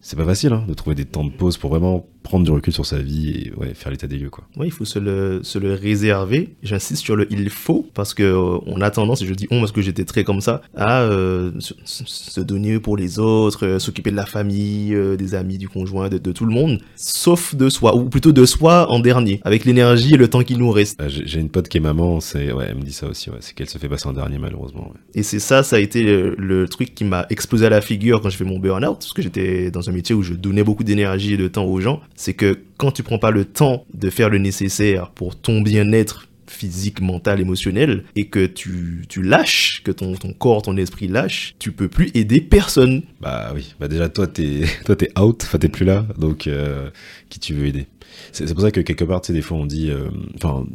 [0.00, 2.72] c'est pas facile, hein, de trouver des temps de pause pour vraiment prendre du recul
[2.72, 4.44] sur sa vie et, ouais, faire l'état des lieux, quoi.
[4.56, 6.50] Oui, il faut se le, se le réserver.
[6.62, 9.60] J'insiste sur le il faut parce que euh, on a tendance, et je dis on
[9.60, 14.10] parce que j'étais très comme ça, à euh, se, donner pour les autres, euh, s'occuper
[14.10, 17.68] de la famille, euh, des amis, du conjoint, de, de tout le monde, sauf de
[17.68, 20.98] soi, ou plutôt de soi en dernier, avec l'énergie et le temps qui nous reste.
[21.02, 23.38] Ah, J'ai une pote qui est maman, c'est, ouais, elle me dit ça aussi, ouais,
[23.40, 25.00] c'est qu'elle se fait passer en dernier, malheureusement, ouais.
[25.14, 28.20] Et c'est ça, ça a été le, le truc qui m'a explosé à la figure
[28.20, 30.84] quand j'ai fait mon burn-out, parce que j'étais dans un métier où je donnais beaucoup
[30.84, 32.00] d'énergie et de temps aux gens.
[32.14, 36.28] C'est que quand tu prends pas le temps de faire le nécessaire pour ton bien-être
[36.52, 41.54] physique, mental, émotionnel, et que tu, tu lâches, que ton, ton corps, ton esprit lâche,
[41.58, 43.02] tu peux plus aider personne.
[43.20, 46.90] Bah oui, bah déjà toi t'es toi t'es out, enfin t'es plus là, donc euh,
[47.28, 47.86] qui tu veux aider?
[48.32, 50.66] C'est pour ça que quelque part, tu sais, des fois on dit, euh, enfin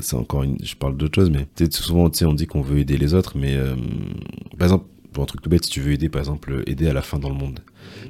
[0.00, 2.78] c'est encore une, je parle d'autre chose, mais souvent tu sais on dit qu'on veut
[2.78, 3.76] aider les autres, mais euh,
[4.58, 6.92] par exemple pour un truc tout bête, si tu veux aider par exemple aider à
[6.92, 7.60] la fin dans le monde,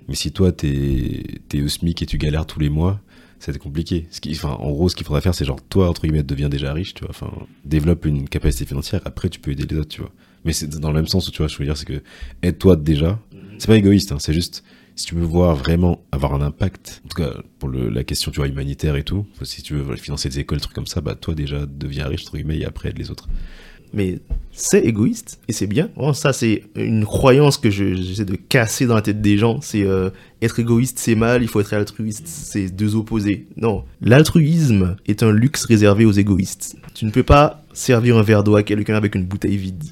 [0.08, 3.00] mais si toi t'es t'es au SMIC et tu galères tous les mois,
[3.38, 4.08] c'est compliqué.
[4.10, 6.48] Ce qui, enfin, en gros, ce qu'il faudra faire, c'est genre, toi, entre guillemets, deviens
[6.48, 7.10] déjà riche, tu vois.
[7.10, 7.30] Enfin,
[7.64, 10.10] développe une capacité financière, après, tu peux aider les autres, tu vois.
[10.44, 12.02] Mais c'est dans le même sens où, tu vois, je veux dire, c'est que,
[12.42, 13.20] aide-toi déjà.
[13.58, 14.64] C'est pas égoïste, hein, c'est juste,
[14.96, 18.30] si tu veux voir vraiment avoir un impact, en tout cas, pour le, la question,
[18.30, 21.14] tu vois, humanitaire et tout, si tu veux financer des écoles, trucs comme ça, bah,
[21.14, 23.28] toi, déjà, deviens riche, entre guillemets, et après, aide les autres.
[23.94, 24.18] Mais
[24.52, 25.88] c'est égoïste et c'est bien.
[25.96, 29.60] Vraiment, ça, c'est une croyance que je- j'essaie de casser dans la tête des gens.
[29.60, 30.10] C'est euh,
[30.42, 32.26] être égoïste, c'est mal, il faut être altruiste.
[32.26, 33.46] C'est deux opposés.
[33.56, 33.84] Non.
[34.00, 36.76] L'altruisme est un luxe réservé aux égoïstes.
[36.94, 39.84] Tu ne peux pas servir un verre d'eau à quelqu'un avec une bouteille vide.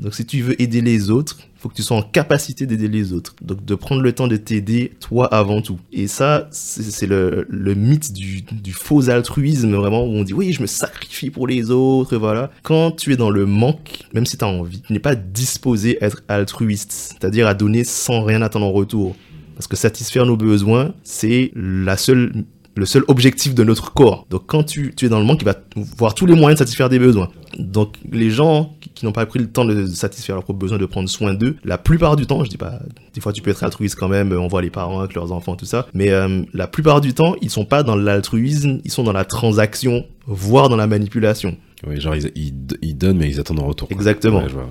[0.00, 3.34] Donc, si tu veux aider les autres, que tu sois en capacité d'aider les autres.
[3.42, 5.78] Donc, de prendre le temps de t'aider, toi avant tout.
[5.92, 10.34] Et ça, c'est c'est le, le mythe du, du faux altruisme, vraiment, où on dit,
[10.34, 12.50] oui, je me sacrifie pour les autres, voilà.
[12.62, 16.00] Quand tu es dans le manque, même si tu as envie, tu n'es pas disposé
[16.02, 19.16] à être altruiste, c'est-à-dire à donner sans rien attendre en retour.
[19.54, 22.44] Parce que satisfaire nos besoins, c'est la seule
[22.76, 24.26] le seul objectif de notre corps.
[24.30, 25.54] Donc quand tu, tu es dans le manque, il va
[25.96, 27.30] voir tous les moyens de satisfaire des besoins.
[27.58, 30.78] Donc les gens qui, qui n'ont pas pris le temps de satisfaire leurs propres besoins,
[30.78, 32.80] de prendre soin d'eux, la plupart du temps, je dis pas,
[33.14, 35.56] des fois tu peux être altruiste quand même, on voit les parents avec leurs enfants,
[35.56, 39.04] tout ça, mais euh, la plupart du temps, ils sont pas dans l'altruisme, ils sont
[39.04, 41.56] dans la transaction, voire dans la manipulation.
[41.86, 43.88] Oui, genre, ils, ils, ils donnent, mais ils attendent en retour.
[43.90, 44.38] Exactement.
[44.38, 44.70] Ouais, je vois, ouais.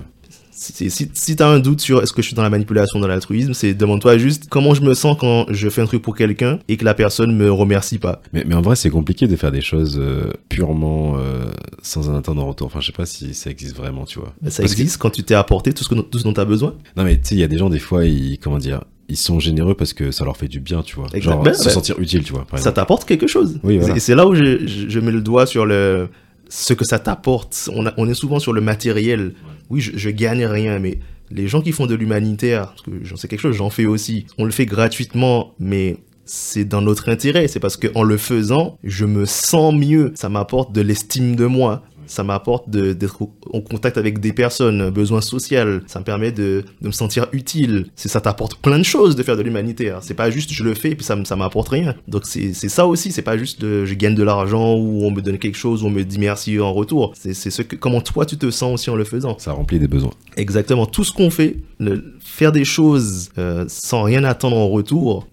[0.58, 3.06] Si, si, si t'as un doute sur est-ce que je suis dans la manipulation, dans
[3.06, 6.58] l'altruisme, c'est demande-toi juste comment je me sens quand je fais un truc pour quelqu'un
[6.68, 8.22] et que la personne me remercie pas.
[8.32, 11.44] Mais, mais en vrai, c'est compliqué de faire des choses euh, purement euh,
[11.82, 12.68] sans un attendre en retour.
[12.68, 14.32] Enfin, je sais pas si ça existe vraiment, tu vois.
[14.48, 16.46] Ça Parce que- existe quand tu t'es apporté tout ce, que, tout ce dont t'as
[16.46, 16.74] besoin.
[16.96, 19.18] Non, mais tu sais, il y a des gens, des fois, ils, comment dire, ils
[19.18, 21.06] sont généreux parce que ça leur fait du bien, tu vois.
[21.14, 22.46] Genre, Ben, se ben, sentir utile, tu vois.
[22.46, 23.60] par Ça t'apporte quelque chose.
[23.62, 23.94] Oui, voilà.
[23.96, 26.08] Et c'est là où je, je, je mets le doigt sur le
[26.48, 27.70] ce que ça t'apporte.
[27.74, 29.34] On, est souvent sur le matériel.
[29.70, 30.98] Oui, je, je gagne rien, mais
[31.30, 34.26] les gens qui font de l'humanitaire, parce que j'en sais quelque chose, j'en fais aussi.
[34.38, 37.48] On le fait gratuitement, mais c'est dans notre intérêt.
[37.48, 40.12] C'est parce que en le faisant, je me sens mieux.
[40.14, 41.82] Ça m'apporte de l'estime de moi.
[42.06, 43.18] Ça m'apporte d'être
[43.52, 45.82] en contact avec des personnes, besoin social.
[45.86, 47.86] Ça me permet de, de me sentir utile.
[47.96, 49.98] C'est ça t'apporte plein de choses de faire de l'humanitaire.
[50.02, 51.94] C'est pas juste je le fais et puis ça, ça m'apporte rien.
[52.08, 53.12] Donc c'est ça aussi.
[53.12, 55.86] C'est pas juste de, je gagne de l'argent ou on me donne quelque chose ou
[55.86, 57.12] on me dit merci en retour.
[57.14, 59.36] C'est c'est ce que comment toi tu te sens aussi en le faisant.
[59.38, 60.12] Ça remplit des besoins.
[60.36, 60.86] Exactement.
[60.86, 65.26] Tout ce qu'on fait, le- faire des choses euh, sans rien attendre en retour,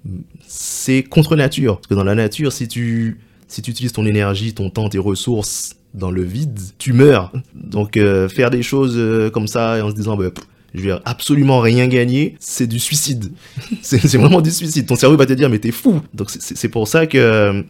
[0.48, 1.76] c'est contre nature.
[1.78, 4.98] Parce que dans la nature, si tu, si tu utilises ton énergie, ton temps, tes
[5.00, 7.32] ressources dans le vide, tu meurs.
[7.54, 10.30] Donc euh, faire des choses euh, comme ça en se disant bah,
[10.74, 13.32] je vais absolument rien gagner, c'est du suicide.
[13.82, 14.88] c'est vraiment du suicide.
[14.88, 16.02] Ton cerveau va te dire mais t'es fou.
[16.14, 17.62] Donc c'est pour ça que euh,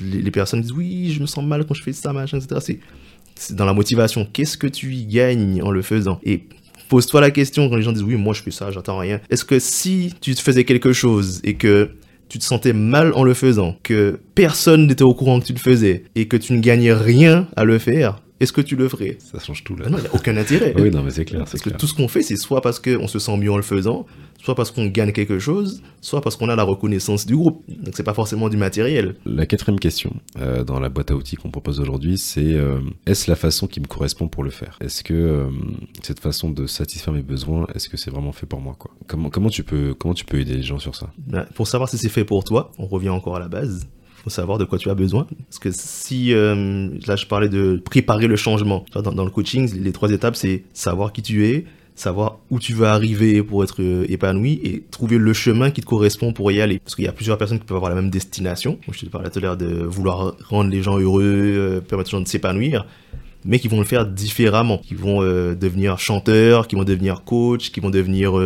[0.00, 2.78] les, personnes disent oui je me sens mal quand je fais ça machin etc.
[3.36, 4.28] C'est dans la motivation.
[4.30, 6.20] Qu'est-ce que tu y gagnes en le faisant?
[6.24, 6.44] Et
[6.90, 9.20] pose-toi la question quand les gens disent oui moi je fais ça j'attends rien.
[9.30, 11.90] Est-ce que si tu faisais quelque chose et que
[12.30, 15.58] tu te sentais mal en le faisant, que personne n'était au courant que tu le
[15.58, 19.18] faisais et que tu ne gagnais rien à le faire, est-ce que tu le ferais?
[19.20, 19.84] Ça change tout là.
[19.86, 20.74] Ah non, il n'y a aucun intérêt.
[20.78, 21.40] oui, non, mais c'est clair.
[21.40, 23.62] Parce que tout ce qu'on fait, c'est soit parce qu'on se sent mieux en le
[23.62, 24.06] faisant,
[24.42, 27.62] soit parce qu'on gagne quelque chose, soit parce qu'on a la reconnaissance du groupe.
[27.68, 29.16] Donc c'est pas forcément du matériel.
[29.26, 33.30] La quatrième question euh, dans la boîte à outils qu'on propose aujourd'hui, c'est euh, est-ce
[33.30, 34.78] la façon qui me correspond pour le faire?
[34.80, 35.50] Est-ce que euh,
[36.02, 38.90] cette façon de satisfaire mes besoins, est-ce que c'est vraiment fait pour moi quoi?
[39.06, 41.12] Comment, comment, tu peux, comment tu peux aider les gens sur ça?
[41.18, 43.86] Ben, Pour savoir si c'est fait pour toi, on revient encore à la base
[44.22, 45.26] faut savoir de quoi tu as besoin.
[45.48, 49.92] Parce que si, euh, là je parlais de préparer le changement, dans, le coaching, les
[49.92, 54.04] trois étapes, c'est savoir qui tu es, savoir où tu veux arriver pour être euh,
[54.08, 56.78] épanoui et trouver le chemin qui te correspond pour y aller.
[56.78, 58.78] Parce qu'il y a plusieurs personnes qui peuvent avoir la même destination.
[58.90, 62.18] je te parlais tout à l'heure de vouloir rendre les gens heureux, euh, permettre aux
[62.18, 62.86] gens de s'épanouir
[63.46, 67.80] mais qui vont le faire différemment, qui vont devenir chanteurs, qui vont devenir coach, qui
[67.80, 68.38] vont devenir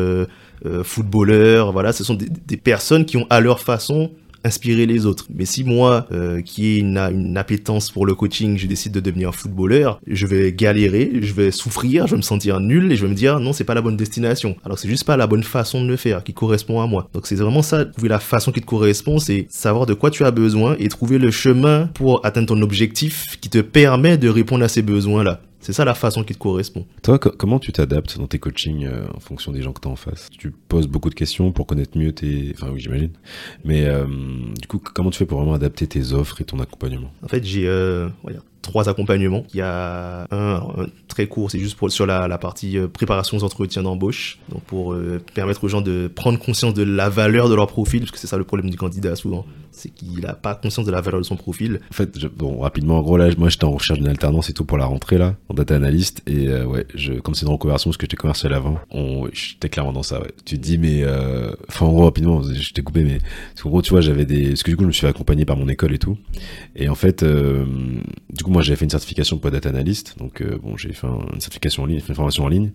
[0.67, 4.11] euh, footballeurs, voilà, ce sont des, personnes qui ont à leur façon
[4.45, 5.27] inspirer les autres.
[5.35, 9.01] Mais si moi, euh, qui ai une, une, appétence pour le coaching, je décide de
[9.01, 13.03] devenir footballeur, je vais galérer, je vais souffrir, je vais me sentir nul et je
[13.03, 14.57] vais me dire non, c'est pas la bonne destination.
[14.65, 17.09] Alors c'est juste pas la bonne façon de le faire qui correspond à moi.
[17.13, 20.25] Donc c'est vraiment ça, trouver la façon qui te correspond, c'est savoir de quoi tu
[20.25, 24.65] as besoin et trouver le chemin pour atteindre ton objectif qui te permet de répondre
[24.65, 25.41] à ces besoins-là.
[25.64, 26.85] C'est ça la façon qui te correspond.
[27.03, 29.90] Toi, comment tu t'adaptes dans tes coachings euh, en fonction des gens que tu as
[29.90, 30.29] en face?
[30.38, 32.53] Tu poses beaucoup de questions pour connaître mieux tes...
[32.55, 33.12] Enfin oui, j'imagine.
[33.64, 34.05] Mais euh,
[34.61, 37.11] du coup, comment tu fais pour vraiment adapter tes offres et ton accompagnement?
[37.22, 38.11] En fait, j'ai euh,
[38.64, 39.44] trois accompagnements.
[39.55, 40.61] Il y a un,
[41.14, 44.92] très court, c'est juste pour, sur la, partie euh, préparation aux entretiens d'embauche, donc pour
[44.92, 48.18] euh, permettre aux gens de prendre conscience de la valeur de leur profil, parce que
[48.18, 51.20] c'est ça le problème du candidat souvent, c'est qu'il n'a pas conscience de la valeur
[51.20, 51.81] de son profil.
[51.90, 54.64] En fait, bon, rapidement, en gros, là, moi j'étais en recherche d'une alternance et tout
[54.64, 57.90] pour la rentrée là, en data analyst, et euh, ouais, je, comme c'est une reconversion,
[57.90, 58.79] parce que j'étais commercial avant,
[59.33, 60.20] j'étais clairement dans ça.
[60.44, 61.05] Tu te dis, mais,
[61.68, 63.18] enfin, en gros, rapidement, je t'ai coupé, mais,
[63.64, 65.57] en gros, tu vois, j'avais des, parce que du coup, je me suis accompagné par
[65.57, 66.18] mon école et tout,
[66.74, 70.77] et en fait, du coup, moi j'avais fait une certification de data analyst, donc bon,
[70.77, 72.71] j'ai fait une certification en ligne, une formation en ligne.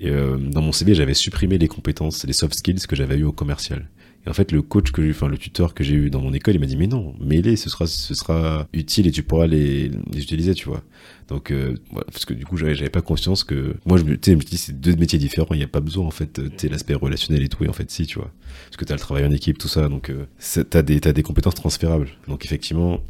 [0.00, 3.24] Et euh, dans mon CV, j'avais supprimé les compétences, les soft skills que j'avais eu
[3.24, 3.88] au commercial.
[4.26, 6.32] Et en fait, le coach que j'ai, enfin le tuteur que j'ai eu dans mon
[6.32, 9.46] école, il m'a dit mais non, mets-les, ce sera, ce sera utile et tu pourras
[9.46, 10.82] les, utiliser, tu vois.
[11.28, 14.32] Donc, euh, parce que du coup, j'avais, j'avais pas conscience que moi, je me, je
[14.32, 16.94] me dis c'est deux métiers différents, il n'y a pas besoin en fait, tu l'aspect
[16.94, 18.32] relationnel et tout, et en fait si, tu vois,
[18.66, 20.26] parce que t'as le travail en équipe, tout ça, donc euh,
[20.68, 22.08] t'as des, t'as des compétences transférables.
[22.26, 23.00] Donc effectivement,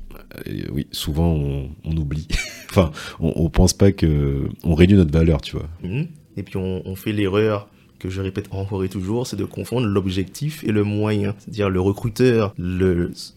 [0.46, 1.32] euh, oui, souvent
[1.84, 2.28] on, oublie.
[2.70, 5.68] enfin, on, on, pense pas que on réduit notre valeur, tu vois.
[5.82, 6.06] Mhm.
[6.36, 10.62] Et puis on, fait l'erreur que je répète encore et toujours, c'est de confondre l'objectif
[10.62, 11.34] et le moyen.
[11.38, 12.54] C'est-à-dire le recruteur,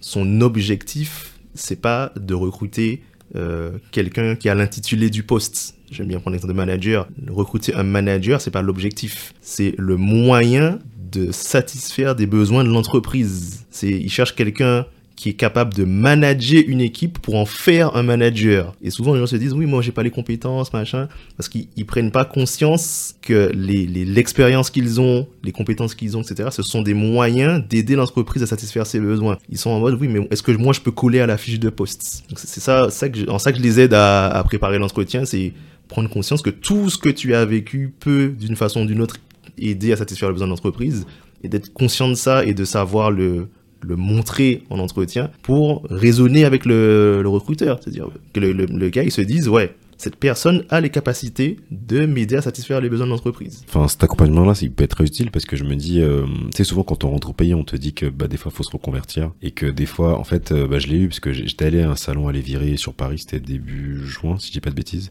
[0.02, 3.02] son objectif, c'est pas de recruter
[3.36, 5.76] euh, quelqu'un qui a l'intitulé du poste.
[5.90, 7.08] J'aime bien prendre l'exemple de manager.
[7.28, 10.78] Recruter un manager, c'est pas l'objectif, c'est le moyen
[11.12, 13.66] de satisfaire des besoins de l'entreprise.
[13.72, 14.86] C'est, il cherche quelqu'un
[15.22, 18.74] qui est capable de manager une équipe pour en faire un manager.
[18.82, 21.86] Et souvent, les gens se disent, oui, moi, j'ai pas les compétences, machin, parce qu'ils
[21.86, 26.82] prennent pas conscience que les, l'expérience qu'ils ont, les compétences qu'ils ont, etc., ce sont
[26.82, 29.38] des moyens d'aider l'entreprise à satisfaire ses besoins.
[29.52, 31.60] Ils sont en mode, oui, mais est-ce que moi, je peux coller à la fiche
[31.60, 32.24] de poste?
[32.36, 35.54] C'est ça, en ça que je les aide à, à préparer l'entretien, c'est
[35.88, 39.18] prendre conscience que tout ce que tu as vécu peut, d'une façon ou d'une autre,
[39.60, 41.06] aider à satisfaire les besoins de l'entreprise
[41.44, 43.50] et d'être conscient de ça et de savoir le,
[43.82, 47.80] le montrer en entretien pour raisonner avec le, recruteur.
[47.82, 51.58] C'est-à-dire que le, le, le, gars, il se dise, ouais, cette personne a les capacités
[51.70, 53.64] de m'aider à satisfaire les besoins de l'entreprise.
[53.70, 56.58] Enfin, cet accompagnement-là, il peut être très utile parce que je me dis, euh, tu
[56.58, 58.58] sais, souvent quand on rentre au pays, on te dit que bah, des fois, il
[58.58, 61.20] faut se reconvertir et que des fois, en fait, euh, bah, je l'ai eu parce
[61.20, 64.54] que j'étais allé à un salon à virer sur Paris, c'était début juin, si je
[64.54, 65.10] dis pas de bêtises.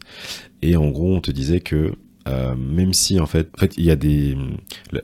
[0.61, 1.93] Et en gros, on te disait que
[2.27, 4.37] euh, même si en fait, en fait, il y a des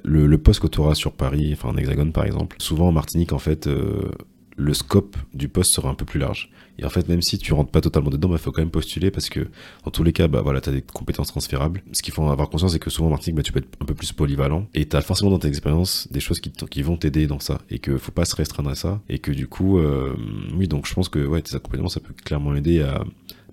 [0.04, 3.34] le, poste que tu auras sur Paris, enfin en Hexagone par exemple, souvent en Martinique
[3.34, 4.12] en fait, euh,
[4.56, 6.52] le scope du poste sera un peu plus large.
[6.80, 8.70] Et en fait, même si tu rentres pas totalement dedans, il bah, faut quand même
[8.70, 9.48] postuler parce que
[9.84, 11.82] dans tous les cas, bah voilà, t'as des compétences transférables.
[11.92, 13.86] Ce qu'il faut avoir conscience, c'est que souvent en Martinique, bah, tu peux être un
[13.86, 17.26] peu plus polyvalent et t'as forcément dans tes expériences des choses qui, qui vont t'aider
[17.26, 20.16] dans ça et que faut pas se restreindre à ça et que du coup, euh,
[20.56, 23.04] oui, donc je pense que ouais, tes accompagnements, ça peut clairement aider à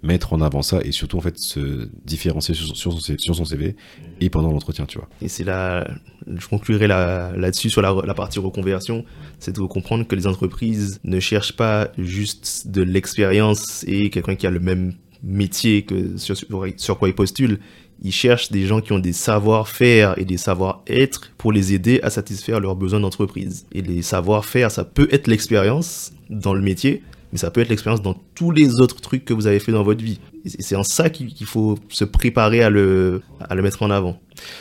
[0.05, 3.75] mettre en avant ça et surtout en fait se différencier sur, son, CV
[4.21, 5.09] et pendant l'entretien, tu vois.
[5.23, 5.89] Et c'est là,
[6.27, 9.05] je conclurai là-dessus sur la, la, partie reconversion,
[9.39, 14.47] c'est de comprendre que les entreprises ne cherchent pas juste de l'expérience et quelqu'un qui
[14.47, 17.59] a le même métier que sur quoi ils postulent.
[18.03, 22.11] Ils cherchent des gens qui ont des savoir-faire et des savoir-être pour les aider à
[22.11, 23.67] satisfaire leurs besoins d'entreprise.
[23.73, 27.03] Et les savoir-faire, ça peut être l'expérience dans le métier,
[27.35, 29.83] mais ça peut être l'expérience dans tous les autres trucs que vous avez fait dans
[29.83, 30.21] votre vie.
[30.45, 34.21] Et c'est en ça qu'il faut se préparer à le, à le mettre en avant.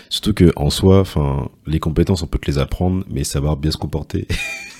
[0.09, 3.69] Surtout que en soi, enfin, les compétences, on peut te les apprendre, mais savoir bien
[3.69, 4.27] se comporter.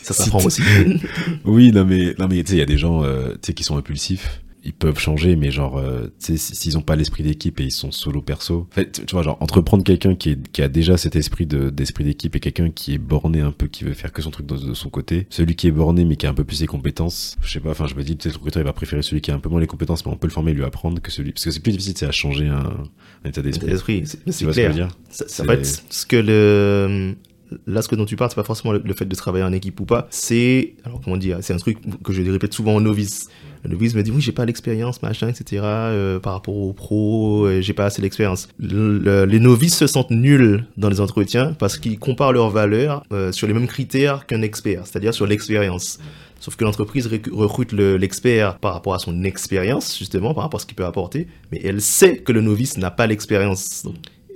[0.02, 0.64] Ça s'apprend aussi.
[1.46, 3.54] oui, non mais, non mais tu sais, il y a des gens, euh, tu sais,
[3.54, 7.24] qui sont impulsifs ils peuvent changer, mais genre, euh, tu sais, s'ils ont pas l'esprit
[7.24, 8.68] d'équipe et ils sont solo perso.
[8.72, 12.06] En fait, tu vois, genre, entreprendre quelqu'un qui, qui a déjà cet esprit de, d'esprit
[12.06, 14.74] d'équipe et quelqu'un qui est borné un peu, qui veut faire que son truc de,
[14.74, 15.28] son côté.
[15.30, 17.72] Celui qui est borné, mais qui a un peu plus ses compétences, je sais pas,
[17.72, 19.60] enfin, je me dis, peut-être le il va préférer celui qui a un peu moins
[19.60, 21.60] les compétences, mais on peut le former et lui apprendre que celui, parce que c'est
[21.60, 22.86] plus difficile, c'est à changer un,
[23.26, 24.04] état d'esprit.
[24.06, 24.72] c'est, c'est clair.
[24.72, 24.88] Ce, dire?
[25.10, 27.16] Ça, en fait, ce que le,
[27.68, 29.80] là, ce que dont tu parles, c'est pas forcément le, fait de travailler en équipe
[29.80, 30.08] ou pas.
[30.10, 33.30] C'est, alors comment dire, c'est un truc que je répète souvent aux novices.
[33.64, 35.62] Le novice me dit oui, j'ai pas l'expérience, machin, etc.
[35.64, 38.50] Euh, par rapport aux pros, euh, j'ai pas assez d'expérience.
[38.60, 43.48] les novices se sentent nuls dans les entretiens parce qu'ils comparent leurs valeurs euh, sur
[43.48, 46.00] les mêmes critères qu'un expert, c'est-à-dire sur l'expérience.
[46.42, 50.66] Sauf que l'entreprise recrute l'expert par rapport à son expérience, justement, par rapport à ce
[50.66, 53.86] qu'il peut apporter, mais elle sait que le novice n'a pas l'expérience.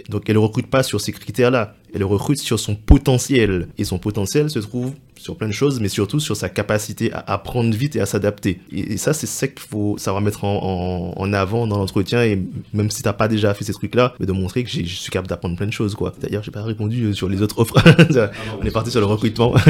[0.08, 3.67] Donc elle ne recrute pas sur ces critères-là, elle recrute sur son potentiel.
[3.77, 7.19] Et son potentiel se trouve sur plein de choses, mais surtout sur sa capacité à
[7.33, 8.60] apprendre vite et à s'adapter.
[8.71, 12.39] Et, ça, c'est ça qu'il faut savoir mettre en, en, avant dans l'entretien, et
[12.73, 15.27] même si t'as pas déjà fait ces trucs-là, mais de montrer que je suis capable
[15.27, 16.13] d'apprendre plein de choses, quoi.
[16.21, 17.75] D'ailleurs, j'ai pas répondu euh, sur les autres offres.
[18.62, 19.53] On est parti sur le recrutement.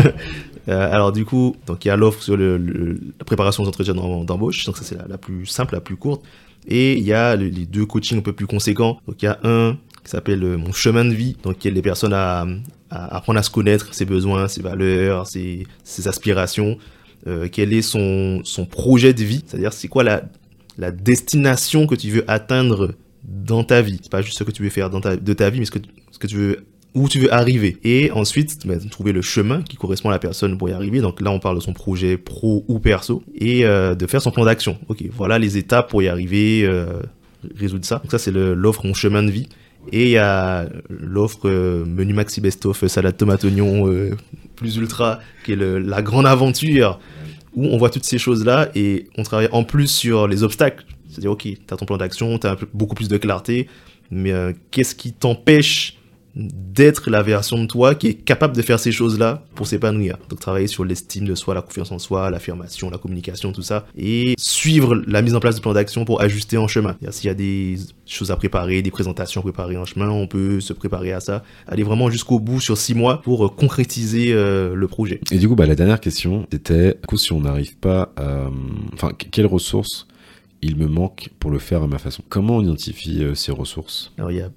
[0.69, 3.93] Euh, alors du coup, donc il y a l'offre sur le, la préparation aux entretiens
[3.93, 6.25] d'embauche, donc ça c'est la, la, plus simple, la plus courte.
[6.67, 8.99] Et il y a les deux coachings un peu plus conséquents.
[9.07, 9.77] Donc il y a un
[10.08, 12.48] qui s'appelle euh, Mon chemin de vie, donc qui aide les personnes à,
[12.89, 15.67] apprendre à se connaître, ses besoins, ses valeurs, ses,
[16.06, 16.78] aspirations,
[17.28, 20.24] euh, quel est son, son projet de vie, c'est-à-dire c'est quoi la,
[20.78, 22.93] la destination que tu veux atteindre
[23.26, 24.00] dans ta vie.
[24.02, 25.72] C'est pas juste ce que tu veux faire dans ta, de ta vie, mais ce
[25.72, 25.80] que,
[26.12, 26.65] ce que tu veux
[26.96, 27.78] où tu veux arriver.
[27.84, 31.02] Et ensuite, trouver le chemin qui correspond à la personne pour y arriver.
[31.02, 33.24] Donc là, on parle de son projet pro ou perso.
[33.36, 34.78] Et euh, de faire son plan d'action.
[34.88, 37.02] Ok, voilà les étapes pour y arriver, euh,
[37.56, 37.98] résoudre ça.
[37.98, 39.50] Donc ça, c'est l'offre Mon chemin de vie.
[39.91, 44.15] Et il y a l'offre euh, menu maxi best-of euh, salade tomate oignon euh,
[44.56, 47.00] plus ultra, qui est la grande aventure,
[47.56, 50.86] où on voit toutes ces choses-là et on travaille en plus sur les obstacles.
[51.10, 53.67] C'est-à-dire, ok, tu as ton plan d'action, tu as beaucoup plus de clarté,
[54.12, 54.32] mais
[54.71, 55.96] qu'est-ce qui t'empêche
[56.38, 60.17] d'être la version de toi qui est capable de faire ces choses-là pour s'épanouir.
[60.30, 63.88] Donc travailler sur l'estime de soi, la confiance en soi, l'affirmation, la communication, tout ça,
[63.97, 66.95] et suivre la mise en place du plan d'action pour ajuster en chemin.
[67.10, 70.73] S'il y a des choses à préparer, des présentations préparées en chemin, on peut se
[70.73, 74.88] préparer à ça, aller vraiment jusqu'au bout sur six mois pour euh, concrétiser euh, le
[74.88, 75.19] projet.
[75.32, 78.50] Et du coup, bah, la dernière question, c'était, coup, si on n'arrive pas à...
[78.93, 80.08] Enfin, quelles ressources
[80.62, 82.23] il me manque pour le faire à ma façon?
[82.30, 84.13] Comment on identifie euh, ces ressources?
[84.17, 84.52] Alors, il y a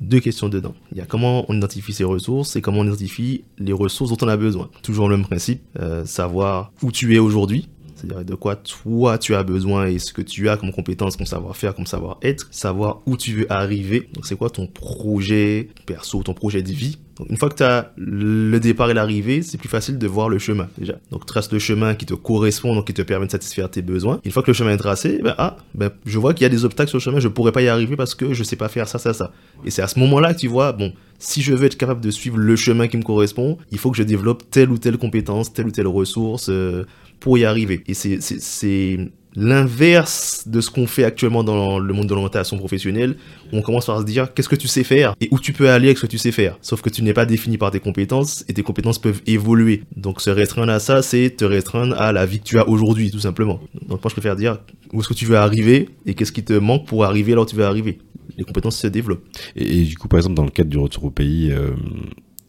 [0.00, 0.74] deux questions dedans.
[0.92, 4.26] Il y a comment on identifie ses ressources et comment on identifie les ressources dont
[4.26, 4.70] on a besoin.
[4.82, 9.34] Toujours le même principe, euh, savoir où tu es aujourd'hui, c'est-à-dire de quoi toi tu
[9.34, 13.16] as besoin et ce que tu as comme compétence, comme savoir-faire, comme savoir-être, savoir où
[13.16, 14.08] tu veux arriver.
[14.14, 16.98] Donc c'est quoi ton projet perso, ton projet de vie?
[17.18, 20.28] Donc une fois que tu as le départ et l'arrivée, c'est plus facile de voir
[20.28, 20.94] le chemin déjà.
[21.10, 24.20] Donc trace le chemin qui te correspond, donc qui te permet de satisfaire tes besoins.
[24.24, 26.48] Une fois que le chemin est tracé, ben ah, ben je vois qu'il y a
[26.48, 28.68] des obstacles sur le chemin, je pourrais pas y arriver parce que je sais pas
[28.68, 29.32] faire ça, ça, ça.
[29.64, 32.10] Et c'est à ce moment-là que tu vois, bon, si je veux être capable de
[32.10, 35.52] suivre le chemin qui me correspond, il faut que je développe telle ou telle compétence,
[35.52, 36.48] telle ou telle ressource.
[36.48, 36.84] Euh,
[37.20, 37.82] pour y arriver.
[37.86, 38.98] Et c'est
[39.34, 43.16] l'inverse de ce qu'on fait actuellement dans le monde de l'orientation professionnelle.
[43.52, 45.88] On commence par se dire qu'est-ce que tu sais faire et où tu peux aller
[45.88, 46.58] avec ce que tu sais faire?
[46.60, 49.82] Sauf que tu n'es pas défini par tes compétences et tes compétences peuvent évoluer.
[49.96, 53.10] Donc se restreindre à ça, c'est te restreindre à la vie que tu as aujourd'hui,
[53.10, 53.60] tout simplement.
[53.86, 54.58] Donc moi je préfère dire
[54.92, 57.46] où est-ce que tu veux arriver et qu'est-ce qui te manque pour arriver là où
[57.46, 57.98] tu veux arriver?
[58.36, 59.24] Les compétences se développent.
[59.56, 61.70] Et, du coup, par exemple, dans le cadre du retour au pays, euh,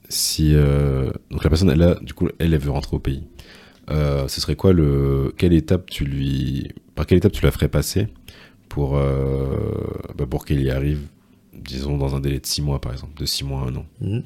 [0.07, 3.23] si euh, donc la personne elle a, du coup elle, elle veut rentrer au pays
[3.89, 7.69] euh, ce serait quoi le quelle étape tu lui par quelle étape tu la ferais
[7.69, 8.07] passer
[8.67, 9.47] pour euh,
[10.15, 11.01] bah pour qu'il y arrive
[11.53, 13.85] disons dans un délai de six mois par exemple de six mois à un an?
[14.01, 14.23] Mhm.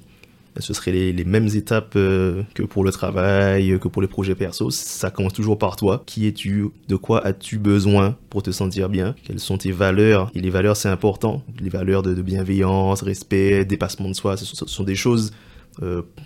[0.54, 4.08] bah, ce seraient les, les mêmes étapes euh, que pour le travail que pour les
[4.10, 4.70] projets perso.
[4.70, 6.04] Ça commence toujours par toi.
[6.06, 6.68] Qui es-tu?
[6.90, 9.16] De quoi as-tu besoin pour te sentir bien?
[9.24, 10.30] Quelles sont tes valeurs?
[10.36, 11.42] Et les valeurs c'est important.
[11.62, 15.32] Les valeurs de, bienveillance respect dépassement de soi ce sont des choses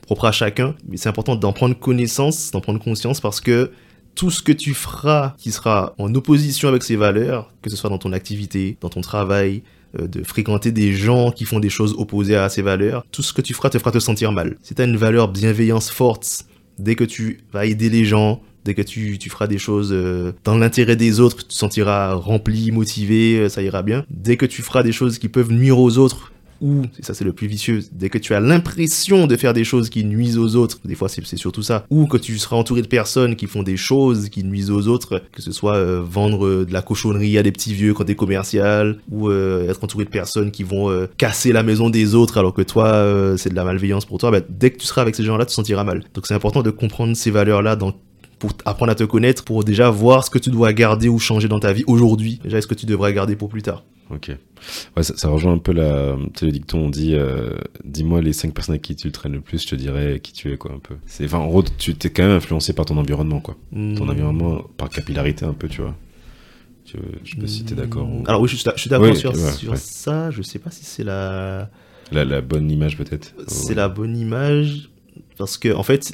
[0.01, 0.75] propre à chacun.
[0.87, 3.71] Mais c'est important d'en prendre connaissance, d'en prendre conscience parce que
[4.17, 7.89] tout ce que tu feras qui sera en opposition avec ces valeurs, que ce soit
[7.89, 9.61] dans ton activité, dans ton travail,
[9.99, 13.31] euh, de fréquenter des gens qui font des choses opposées à ces valeurs, tout ce
[13.31, 14.57] que tu feras te fera te sentir mal.
[14.63, 16.45] Si tu as une valeur bienveillance forte,
[16.79, 20.33] dès que tu vas aider les gens, Dès que tu, tu feras des choses euh,
[20.43, 24.03] dans l'intérêt des autres, tu te sentiras rempli, motivé, euh, ça ira bien.
[24.09, 27.25] Dès que tu feras des choses qui peuvent nuire aux autres, ou, et ça c'est
[27.25, 30.55] le plus vicieux, dès que tu as l'impression de faire des choses qui nuisent aux
[30.55, 33.63] autres, des fois c'est surtout ça, ou que tu seras entouré de personnes qui font
[33.63, 37.37] des choses qui nuisent aux autres, que ce soit euh, vendre euh, de la cochonnerie
[37.37, 41.07] à des petits vieux quand t'es commercial, ou euh, être entouré de personnes qui vont
[41.17, 44.41] casser la maison des autres alors que toi c'est de la malveillance pour toi, bah,
[44.47, 46.03] dès que tu seras avec ces gens-là, tu te sentiras mal.
[46.13, 47.77] Donc c'est important de comprendre ces valeurs-là
[48.39, 51.47] pour apprendre à te connaître, pour déjà voir ce que tu dois garder ou changer
[51.47, 52.39] dans ta vie aujourd'hui.
[52.43, 53.83] Déjà, est-ce que tu devrais garder pour plus tard?
[54.09, 54.31] Ok.
[54.95, 57.51] Ouais, ça, ça rejoint un peu la, le dicton, on dit, euh,
[57.83, 60.51] dis-moi les cinq personnes avec qui tu traînes le plus, je te dirais qui tu
[60.51, 60.95] es, quoi, un peu.
[61.23, 63.55] Enfin, en gros, tu t'es quand même influencé par ton environnement, quoi.
[63.71, 64.09] Ton Hmm.
[64.09, 65.95] environnement, par capillarité, un peu, tu vois.
[66.85, 68.07] Tu, je sais pas si t'es d'accord.
[68.09, 69.77] ou- Alors oui, je suis, je suis d'accord Oui, sur, ouais, sur ouais.
[69.77, 70.31] ça.
[70.31, 71.69] Je sais pas si c'est la,
[72.13, 73.33] La, la bonne image, peut-être.
[73.47, 73.75] c'est Ouais.
[73.75, 74.89] la bonne image
[75.37, 76.13] parce que en fait,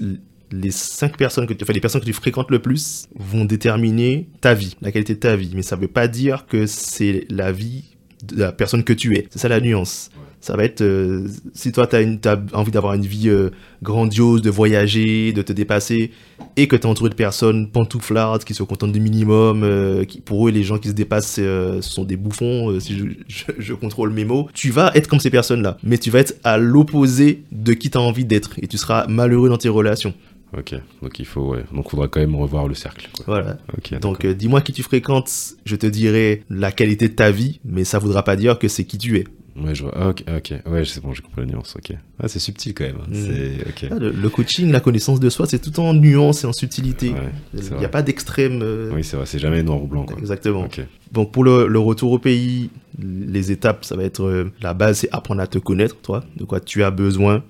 [0.62, 4.28] les cinq personnes que tu, enfin, les personnes que tu fréquentes le plus vont déterminer
[4.42, 5.52] ta vie, la qualité de ta vie.
[5.56, 7.84] Mais ça veut pas dire que c'est la vie
[8.24, 9.28] de la personne que tu es.
[9.32, 10.10] C'est ça la nuance.
[10.44, 13.52] Ça va être euh, si toi tu as, envie d'avoir une vie euh,
[13.82, 16.12] grandiose, de voyager, de te dépasser,
[16.58, 20.20] et que tu es entouré de personnes pantouflardes qui se contentent du minimum, euh, qui,
[20.20, 21.40] pour eux les gens qui se dépassent
[21.80, 25.30] sont des bouffons, si je, je, je contrôle mes mots, tu vas être comme ces
[25.30, 28.78] personnes-là, mais tu vas être à l'opposé de qui tu as envie d'être, et tu
[28.78, 30.14] seras malheureux dans tes relations.
[30.58, 30.76] Ok.
[31.02, 31.64] Donc il faut, ouais.
[31.74, 33.26] Donc faudra quand même revoir le cercle, quoi.
[33.28, 33.58] Voilà.
[33.78, 34.00] Ok.
[34.00, 35.30] Donc euh, dis-moi qui tu fréquentes,
[35.66, 38.84] je te dirai la qualité de ta vie, mais ça voudra pas dire que c'est
[38.86, 39.26] qui tu es.
[39.56, 39.94] Ouais, je vois.
[39.96, 40.54] Ah, ok, ok.
[40.66, 41.76] Ouais, c'est bon, j'ai compris la nuance.
[41.78, 41.96] Ok.
[42.20, 42.96] Ah, c'est subtil quand même.
[43.02, 43.08] hein.
[43.12, 43.88] Mm.
[43.92, 47.10] Ah, Le, le coaching, la connaissance de soi, c'est tout en nuance et en subtilité.
[47.12, 47.20] Ouais,
[47.54, 48.62] Il n'y a pas d'extrême.
[48.64, 49.28] euh, Oui, c'est vrai.
[49.28, 50.18] C'est jamais noir ou blanc, quoi.
[50.18, 50.64] Exactement.
[50.64, 50.82] Ok.
[51.12, 55.00] Donc pour le, le retour au pays, les étapes, ça va être euh, la base,
[55.00, 57.44] c'est apprendre à te connaître, toi, de quoi tu as besoin,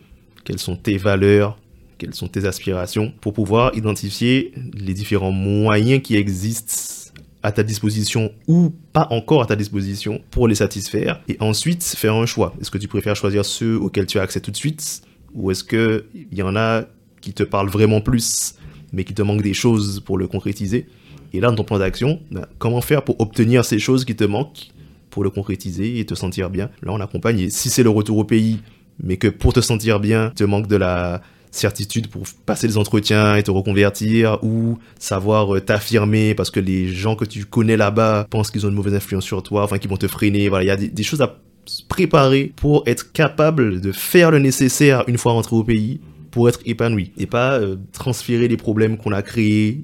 [0.44, 1.58] quelles sont tes valeurs,
[2.04, 8.34] quelles sont tes aspirations, pour pouvoir identifier les différents moyens qui existent à ta disposition
[8.46, 12.54] ou pas encore à ta disposition pour les satisfaire et ensuite faire un choix.
[12.60, 15.64] Est-ce que tu préfères choisir ceux auxquels tu as accès tout de suite ou est-ce
[15.64, 16.84] que il y en a
[17.22, 18.56] qui te parlent vraiment plus
[18.92, 20.88] mais qui te manquent des choses pour le concrétiser?
[21.32, 24.26] Et là, dans ton plan d'action, ben, comment faire pour obtenir ces choses qui te
[24.26, 24.72] manquent
[25.10, 26.70] pour le concrétiser et te sentir bien?
[26.82, 27.40] Là, on accompagne.
[27.40, 28.60] Et si c'est le retour au pays,
[29.02, 31.22] mais que pour te sentir bien, te manque de la
[31.56, 36.88] certitude pour passer les entretiens et te reconvertir ou savoir euh, t'affirmer parce que les
[36.88, 39.90] gens que tu connais là-bas pensent qu'ils ont une mauvaise influence sur toi, enfin qu'ils
[39.90, 40.50] vont te freiner.
[40.50, 44.40] Voilà, il y a des, choses à se préparer pour être capable de faire le
[44.40, 46.02] nécessaire une fois rentré au pays
[46.32, 49.84] pour être épanoui et pas euh, transférer les problèmes qu'on a créés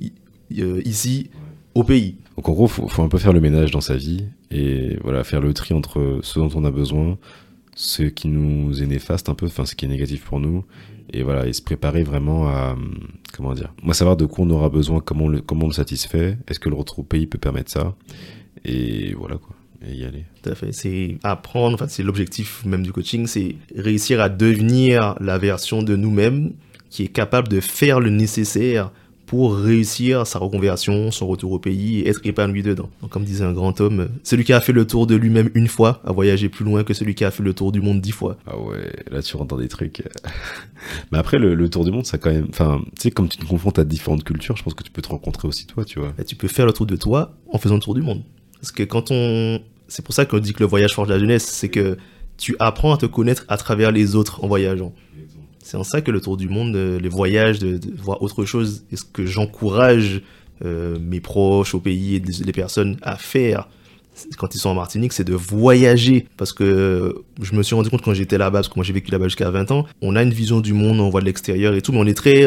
[0.57, 1.29] euh, ici
[1.75, 2.15] au pays.
[2.35, 5.23] Donc en gros, faut, faut un peu faire le ménage dans sa vie et voilà,
[5.23, 7.19] faire le tri entre ce dont on a besoin,
[7.75, 10.65] ce qui nous est néfaste un peu, enfin ce qui est négatif pour nous,
[11.11, 12.75] et voilà, et se préparer vraiment à
[13.33, 15.73] comment dire, moi savoir de quoi on aura besoin, comment on le, comment on le
[15.73, 17.95] satisfait, est-ce que le retour au pays peut permettre ça,
[18.65, 19.55] et voilà quoi,
[19.87, 20.25] et y aller.
[20.41, 20.71] Tout à fait.
[20.71, 25.95] C'est apprendre, enfin, c'est l'objectif même du coaching, c'est réussir à devenir la version de
[25.95, 26.53] nous-mêmes
[26.89, 28.91] qui est capable de faire le nécessaire
[29.29, 32.89] pour réussir sa reconversion, son retour au pays et être épanoui dedans.
[32.99, 35.67] Donc, comme disait un grand homme, celui qui a fait le tour de lui-même une
[35.67, 38.11] fois a voyagé plus loin que celui qui a fait le tour du monde dix
[38.11, 38.37] fois.
[38.47, 40.01] Ah ouais, là tu rentres dans des trucs.
[41.11, 42.47] Mais après, le, le tour du monde, ça quand même.
[42.49, 45.03] Enfin, tu sais, comme tu te confrontes à différentes cultures, je pense que tu peux
[45.03, 46.11] te rencontrer aussi toi, tu vois.
[46.17, 48.23] Bah, tu peux faire le tour de toi en faisant le tour du monde.
[48.59, 49.61] Parce que quand on...
[49.87, 51.97] C'est pour ça qu'on dit que le voyage forge la jeunesse, c'est que
[52.37, 54.91] tu apprends à te connaître à travers les autres en voyageant.
[55.69, 58.85] C'est en ça que le tour du monde, euh, les voyages, de, voir autre chose,
[58.91, 60.23] est ce que j'encourage
[60.65, 63.69] euh, mes proches au pays et les personnes à faire
[64.37, 66.25] quand ils sont en Martinique, c'est de voyager.
[66.37, 68.93] Parce que euh, je me suis rendu compte quand j'étais là-bas, parce que moi j'ai
[68.93, 71.75] vécu là-bas jusqu'à 20 ans, on a une vision du monde, on voit de l'extérieur
[71.75, 72.43] et tout, mais on est très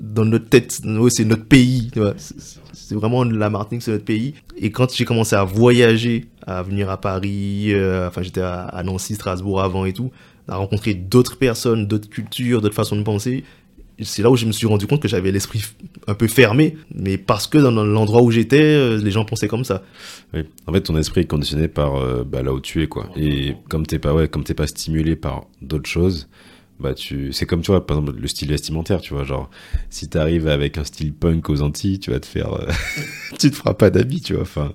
[0.00, 0.80] dans notre tête.
[1.10, 1.90] C'est notre pays.
[2.22, 4.32] C'est- vraiment la Martinique, c'est notre pays.
[4.56, 7.72] Et quand j'ai commencé à voyager, à venir à Paris,
[8.06, 10.10] enfin j'étais à Nancy, Strasbourg avant et tout,
[10.48, 13.44] à rencontrer d'autres personnes, d'autres cultures, d'autres façons de penser,
[14.02, 15.62] c'est là où je me suis rendu compte que j'avais l'esprit
[16.06, 19.64] un peu fermé, mais parce que dans l'endroit où j'étais, euh, les gens pensaient comme
[19.64, 19.82] ça.
[20.34, 20.40] Oui.
[20.66, 23.08] En fait, ton esprit est conditionné par euh, bah, là où tu es, quoi.
[23.16, 26.28] Et comme t'es pas, ouais, comme t'es pas stimulé par d'autres choses,
[26.78, 29.50] bah tu, c'est comme tu vois, par exemple le style vestimentaire, tu vois, genre
[29.88, 32.70] si t'arrives avec un style punk aux Antilles, tu vas te faire, euh,
[33.38, 34.42] tu te feras pas d'habits, tu vois.
[34.42, 34.72] Enfin,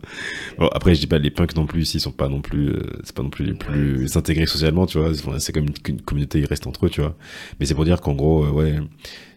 [0.57, 2.81] bon, après je dis pas les punks non plus ici sont pas non plus, euh,
[3.03, 5.11] c'est pas non plus les plus intégrés socialement, tu vois.
[5.39, 7.15] C'est comme une, communauté, ils restent entre eux, tu vois.
[7.59, 8.79] Mais c'est pour dire qu'en gros, euh, ouais.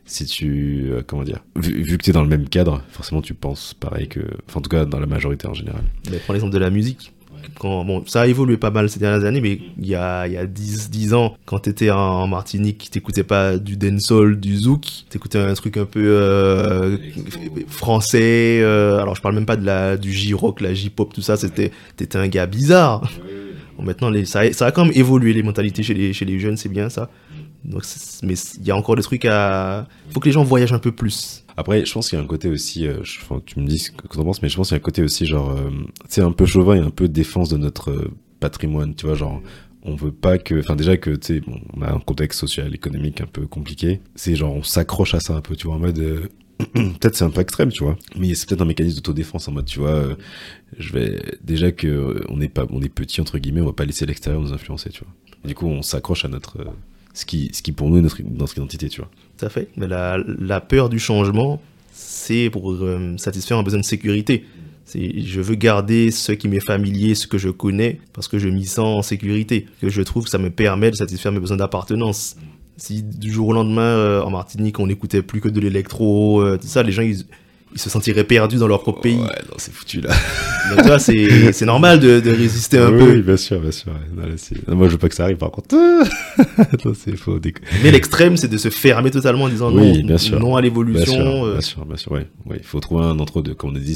[0.07, 3.73] Si tu, comment dire, vu, vu que t'es dans le même cadre, forcément tu penses
[3.73, 5.83] pareil que, enfin en tout cas dans la majorité en général.
[6.11, 7.15] Mais prends l'exemple de la musique.
[7.61, 10.47] Bon, ça a évolué pas mal ces dernières années, mais il y a, y a
[10.47, 15.55] 10, 10 ans, quand t'étais en, Martinique, t'écoutais pas du dancehall, du zouk, t'écoutais un
[15.55, 16.97] truc un peu euh,
[17.69, 18.61] français.
[18.63, 21.37] euh, alors je parle même pas de la du J-rock, la J-pop, tout ça.
[21.37, 23.03] C'était, t'étais un gars bizarre.
[23.77, 26.57] Bon, maintenant, ça, ça a quand même évolué les mentalités chez les, chez les jeunes,
[26.57, 27.11] c'est bien ça.
[27.83, 29.87] C'est- mais il y a encore des trucs à.
[30.11, 31.45] Faut que les gens voyagent un peu plus.
[31.57, 32.99] Après, je pense qu'il y a un côté aussi, euh,
[33.47, 34.85] tu me dis ce que tu en penses, mais je pense qu'il y a un
[34.85, 35.71] côté aussi genre, euh,
[36.09, 38.11] sais, un peu chauvin et un peu défense de notre euh,
[38.41, 39.41] patrimoine, tu vois, genre,
[39.85, 41.43] on veut pas que, enfin déjà que, tu sais,
[41.75, 45.35] on a un contexte social, économique un peu compliqué, c'est genre, on s'accroche à ça
[45.37, 46.27] un peu, tu vois, en mode, euh,
[46.75, 49.67] peut-être c'est un peu extrême, tu vois, mais c'est peut-être un mécanisme d'autodéfense en mode,
[49.67, 50.17] tu vois,
[50.77, 53.85] je vais, déjà que on est pas, on est petit entre guillemets, on va pas
[53.85, 55.15] laisser l'extérieur nous influencer, tu vois.
[55.49, 56.59] Du coup, on s'accroche à notre,
[57.15, 59.11] ce qui, ce qui pour nous est notre, identité, tu vois.
[59.39, 59.69] Tout à fait.
[59.77, 61.63] Mais la, peur du changement,
[61.93, 64.45] c'est pour euh, satisfaire un besoin de sécurité.
[64.95, 68.67] Je veux garder ce qui m'est familier, ce que je connais, parce que je m'y
[68.67, 69.67] sens en sécurité.
[69.81, 72.37] Que je trouve que ça me permet de satisfaire mes besoins d'appartenance.
[72.77, 76.59] Si du jour au lendemain, euh, en Martinique, on n'écoutait plus que de l'électro, euh,
[76.61, 77.25] tout ça, les gens, ils,
[77.75, 79.17] ils se sentiraient perdus dans leur propre pays.
[79.17, 80.11] Ouais, non, c'est foutu là.
[80.77, 83.13] Donc, vois, c'est, normal de, de résister un oui, peu.
[83.17, 83.93] Oui, bien sûr, bien sûr.
[84.17, 85.75] Non, là, moi, je veux pas que ça arrive, par contre.
[86.95, 87.39] c'est faux.
[87.39, 90.39] déco- Mais l'extrême, c'est de se fermer totalement en disant Oui, non, bien sûr.
[90.41, 91.13] non à Bien l'évolution.
[91.13, 92.27] sûr, euh, bien sûr, bien sûr, ouais.
[92.47, 92.57] ouais.
[92.59, 93.55] Il faut trouver un entre-deux.
[93.55, 93.95] Comme on a dit,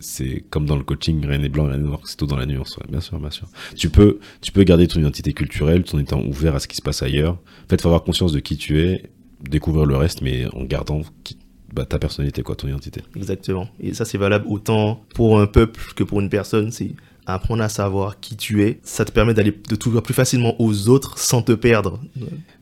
[0.00, 2.46] c'est comme dans le coaching, rien n'est blanc, rien n'est noir, c'est tout dans la
[2.46, 2.84] nuance, ouais.
[2.88, 3.48] Bien sûr, bien sûr.
[3.76, 6.76] Tu peux, tu peux garder ton identité culturelle tout en étant ouvert à ce qui
[6.76, 7.32] se passe ailleurs.
[7.32, 9.04] En fait, faut avoir conscience de qui tu es,
[9.48, 11.38] découvrir le reste, mais en gardant qui-
[11.74, 13.02] bah, ta personnalité, quoi, ton identité.
[13.16, 13.68] Exactement.
[13.80, 16.70] Et ça, c'est valable autant pour un peuple que pour une personne.
[16.70, 16.92] C'est
[17.26, 18.80] apprendre à savoir qui tu es.
[18.82, 21.98] Ça te permet d'aller de t'ouvrir plus facilement aux autres sans te perdre.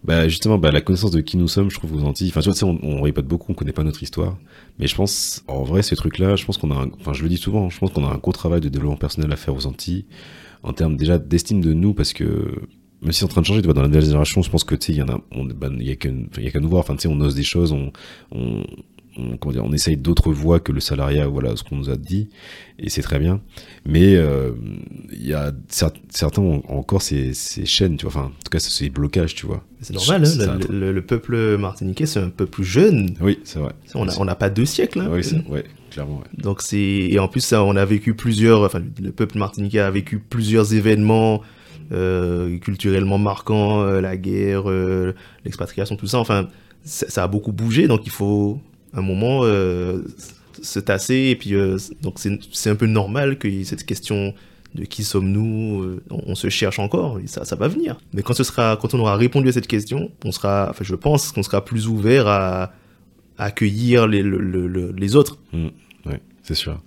[0.04, 2.28] Bah justement, bah, la connaissance de qui nous sommes, je trouve aux Antilles.
[2.28, 4.38] Enfin, tu vois, on, on répète beaucoup, on connaît pas notre histoire.
[4.78, 7.28] Mais je pense, en vrai, ces trucs-là, je pense qu'on a, un- enfin, je le
[7.28, 9.66] dis souvent, je pense qu'on a un gros travail de développement personnel à faire aux
[9.66, 10.04] Antilles,
[10.62, 12.24] en termes déjà d'estime de nous, parce que
[13.02, 14.62] même si c'est en train de changer, tu vois, dans la nouvelle génération, je pense
[14.62, 15.18] que tu sais, il y en a,
[15.54, 15.96] bah, il y a y
[16.52, 16.82] qu'à nous voir.
[16.82, 17.90] Enfin, tu sais, on ose des choses, on,
[18.30, 18.62] on,
[19.18, 21.96] on, comment dire, on essaye d'autres voies que le salariat, voilà, ce qu'on nous a
[21.96, 22.28] dit,
[22.78, 23.40] et c'est très bien.
[23.86, 24.52] Mais euh,
[25.12, 28.50] il y a cer- certains ont encore ces, ces chaînes, tu vois, enfin, en tout
[28.50, 29.64] cas, ces blocages, tu vois.
[29.80, 30.24] C'est normal.
[30.24, 30.72] Hein, le, truc.
[30.72, 33.14] le- le peuple martiniquais, c'est un peuple jeune.
[33.20, 33.72] Oui, c'est vrai.
[33.94, 35.00] On n'a on pas deux siècles.
[35.00, 35.08] hein.
[35.10, 36.42] Oui, ouais, clairement, ouais.
[36.42, 38.62] Donc c'est et en plus ça, on a vécu plusieurs.
[38.62, 41.42] Enfin, le peuple martiniquais a vécu plusieurs événements
[41.92, 44.64] euh, culturellement marquants, euh, la guerre,
[45.44, 46.18] l'expatriation, tout ça.
[46.18, 46.48] Enfin,
[46.84, 47.88] ça, ça a beaucoup bougé.
[47.88, 48.60] Donc il faut
[48.94, 50.02] un moment euh,
[50.62, 52.18] se tasser et puis euh, donc
[52.52, 54.34] c'est un peu normal qu'il y ait cette question
[54.74, 57.98] de qui sommes-nous euh, on, se cherche encore et ça ça va venir.
[58.14, 60.94] Mais quand ce sera quand on aura répondu à cette question on sera enfin je
[60.94, 62.72] pense qu'on sera plus ouvert à,
[63.38, 65.38] à accueillir les, le- le- le- les autres.
[66.06, 66.80] Ouais, c'est sûr.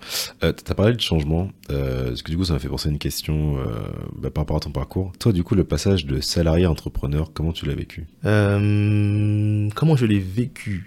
[0.43, 2.91] Euh, T'as parlé de changement, euh, parce que du coup, ça m'a fait penser à
[2.91, 3.64] une question euh,
[4.18, 5.14] bah, par rapport à ton parcours.
[5.20, 8.08] Toi, du coup, le passage de salarié à entrepreneur, comment tu l'as vécu?
[9.76, 10.86] Comment je l'ai vécu?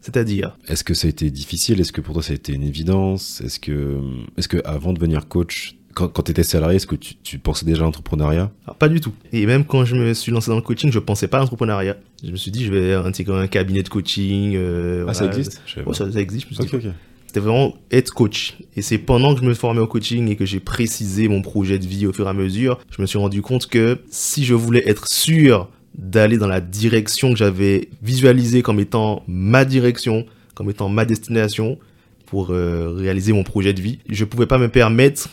[0.00, 1.80] C'est-à-dire Est-ce que ça a été difficile?
[1.80, 3.40] Est-ce que pour toi, ça a été une évidence?
[3.44, 3.98] Est-ce que,
[4.36, 7.38] est-ce que avant de devenir coach, quand, quand tu étais salarié, est-ce que tu, tu
[7.38, 8.50] pensais déjà à l'entrepreneuriat?
[8.64, 9.12] Alors, Pas du tout.
[9.32, 11.96] Et même quand je me suis lancé dans le coaching, je pensais pas à l'entrepreneuriat.
[12.24, 14.54] Je me suis dit, je vais intégrer un cabinet de coaching.
[14.56, 15.60] euh, Ah, ça existe?
[15.84, 16.46] Ouais, ça, ça existe.
[16.50, 16.88] Je me suis dit.
[17.26, 18.56] C'était vraiment être coach.
[18.74, 21.78] Et c'est pendant que je me formais au coaching et que j'ai précisé mon projet
[21.78, 24.54] de vie au fur et à mesure, je me suis rendu compte que si je
[24.54, 30.24] voulais être sûr d'aller dans la direction que j'avais visualisée comme étant ma direction,
[30.54, 31.78] comme étant ma destination
[32.26, 35.30] pour euh, réaliser mon projet de vie, je pouvais pas me permettre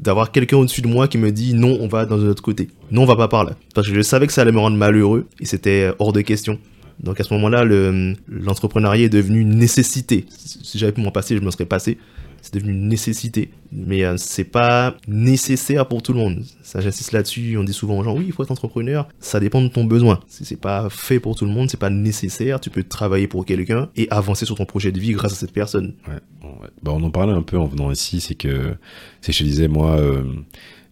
[0.00, 2.68] d'avoir quelqu'un au-dessus de moi qui me dit non, on va dans un autre côté.
[2.90, 3.56] Non, on va pas par là.
[3.74, 6.58] Parce que je savais que ça allait me rendre malheureux et c'était hors de question.
[7.00, 10.24] Donc à ce moment-là, le- l'entrepreneuriat est devenu une nécessité.
[10.30, 11.98] Si j'avais pu m'en passer, je me serais passé.
[12.42, 13.50] C'est devenu une nécessité.
[13.70, 16.44] Mais euh, c'est pas nécessaire pour tout le monde.
[16.62, 17.56] Ça, j'insiste là-dessus.
[17.58, 19.08] On dit souvent aux gens, oui, il faut être entrepreneur.
[19.20, 20.20] Ça dépend de ton besoin.
[20.28, 22.60] C'est pas fait pour tout le monde, c'est pas nécessaire.
[22.60, 25.52] Tu peux travailler pour quelqu'un et avancer sur ton projet de vie grâce à cette
[25.52, 25.94] personne.
[26.08, 26.18] Ouais.
[26.82, 28.76] Bah, on en parlait un peu en venant ici, c'est que,
[29.20, 30.22] c'est je disais, moi, euh,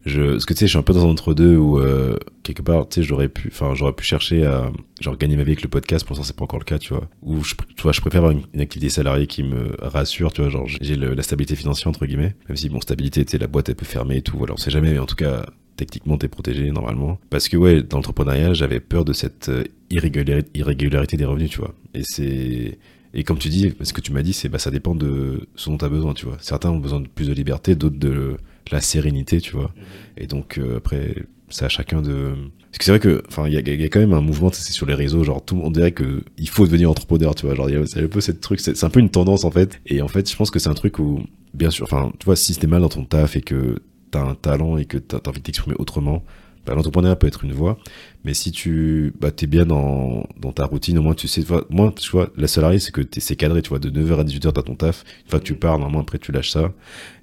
[0.06, 2.62] je, parce que tu sais, je suis un peu dans un entre-deux où, euh, quelque
[2.62, 5.62] part, tu sais, j'aurais pu, enfin, j'aurais pu chercher à, genre, gagner ma vie avec
[5.62, 7.08] le podcast, pour l'instant, c'est pas encore le cas, tu vois.
[7.22, 10.50] Ou, je, tu vois, je préfère avoir une, activité salariée qui me rassure, tu vois,
[10.50, 12.36] genre, j'ai la stabilité financière, entre guillemets.
[12.48, 14.56] Même si, bon, stabilité, tu sais, la boîte, elle peut fermer et tout, voilà, on
[14.56, 15.44] sait jamais, mais en tout cas,
[15.76, 17.18] techniquement, t'es protégé, normalement.
[17.28, 21.58] Parce que, ouais, dans l'entrepreneuriat, j'avais peur de cette euh, irrégularité, irrégularité des revenus, tu
[21.58, 21.74] vois.
[21.94, 22.78] Et c'est,
[23.12, 25.68] et comme tu dis, ce que tu m'as dit, c'est bah ça dépend de ce
[25.70, 26.36] dont tu as besoin, tu vois.
[26.40, 28.36] Certains ont besoin de plus de liberté, d'autres de
[28.72, 29.72] la sérénité, tu vois.
[30.16, 31.14] Et donc euh, après,
[31.48, 32.34] c'est à chacun de.
[32.70, 34.20] Parce que c'est vrai que, enfin, il y a, il y a quand même un
[34.20, 37.34] mouvement, sais, sur les réseaux, genre tout le monde dirait que il faut devenir entrepreneur,
[37.34, 37.54] tu vois.
[37.54, 39.44] Genre, il y a- c'est un peu cette truc, c'est c'est un peu une tendance
[39.44, 39.80] en fait.
[39.86, 41.20] Et en fait, je pense que c'est un truc où,
[41.54, 43.76] bien sûr, enfin, tu vois, si t'es mal dans ton taf et que
[44.12, 46.22] tu as un talent et que tu as, envie de t'exprimer autrement,
[46.66, 47.78] bah, l'entrepreneuriat peut être une voie.
[48.24, 51.92] Mais si tu bah, es bien dans, dans, ta routine, au moins tu sais, moi,
[51.96, 54.48] tu vois, la salariée, c'est que c'est cadré, tu vois, de 9h à 18h, tu
[54.48, 55.04] as ton taf.
[55.24, 56.72] Une fois que tu pars, normalement, après, tu lâches ça.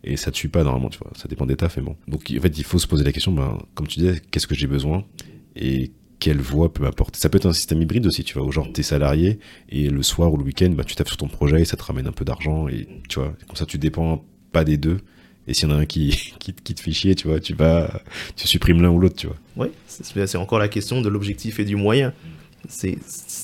[0.03, 1.11] Et ça te suit pas, normalement, tu vois.
[1.15, 1.95] Ça dépend des tafs, mais bon.
[2.07, 4.55] Donc, en fait, il faut se poser la question, ben, comme tu disais, qu'est-ce que
[4.55, 5.03] j'ai besoin
[5.55, 7.19] et quelle voie peut m'apporter?
[7.19, 10.01] Ça peut être un système hybride aussi, tu vois, où genre t'es salarié et le
[10.03, 12.13] soir ou le week-end, bah, tu tapes sur ton projet et ça te ramène un
[12.13, 14.23] peu d'argent et tu vois, comme ça tu dépends
[14.53, 14.99] pas des deux
[15.47, 18.01] et s'il y en a un qui, qui, te fait chier, tu vois, tu vas,
[18.35, 19.37] tu supprimes l'un ou l'autre, tu vois.
[19.55, 22.13] Oui, c'est encore la question de l'objectif et du moyen.
[22.69, 22.97] C'est,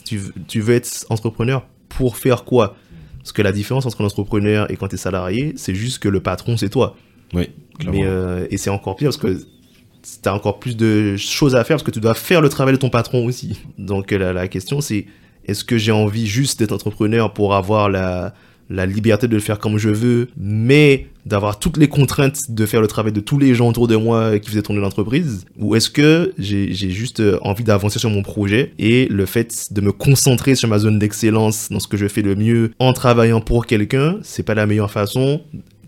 [0.06, 2.78] tu, tu veux être entrepreneur pour faire quoi?
[3.18, 6.08] Parce que la différence entre un entrepreneur et quand tu es salarié, c'est juste que
[6.08, 6.96] le patron, c'est toi.
[7.34, 7.50] Oui,
[7.86, 11.64] Mais, euh, et c'est encore pire parce que tu as encore plus de choses à
[11.64, 13.60] faire parce que tu dois faire le travail de ton patron aussi.
[13.78, 15.06] Donc la, la question, c'est
[15.46, 18.34] est-ce que j'ai envie juste d'être entrepreneur pour avoir la,
[18.70, 22.82] la liberté de le faire comme je veux, mais d'avoir toutes les contraintes de faire
[22.82, 25.46] le travail de tous les gens autour de moi qui faisaient tourner l'entreprise?
[25.60, 29.82] Ou est-ce que j'ai juste euh, envie d'avancer sur mon projet et le fait de
[29.82, 33.42] me concentrer sur ma zone d'excellence dans ce que je fais le mieux en travaillant
[33.42, 35.42] pour quelqu'un, c'est pas la meilleure façon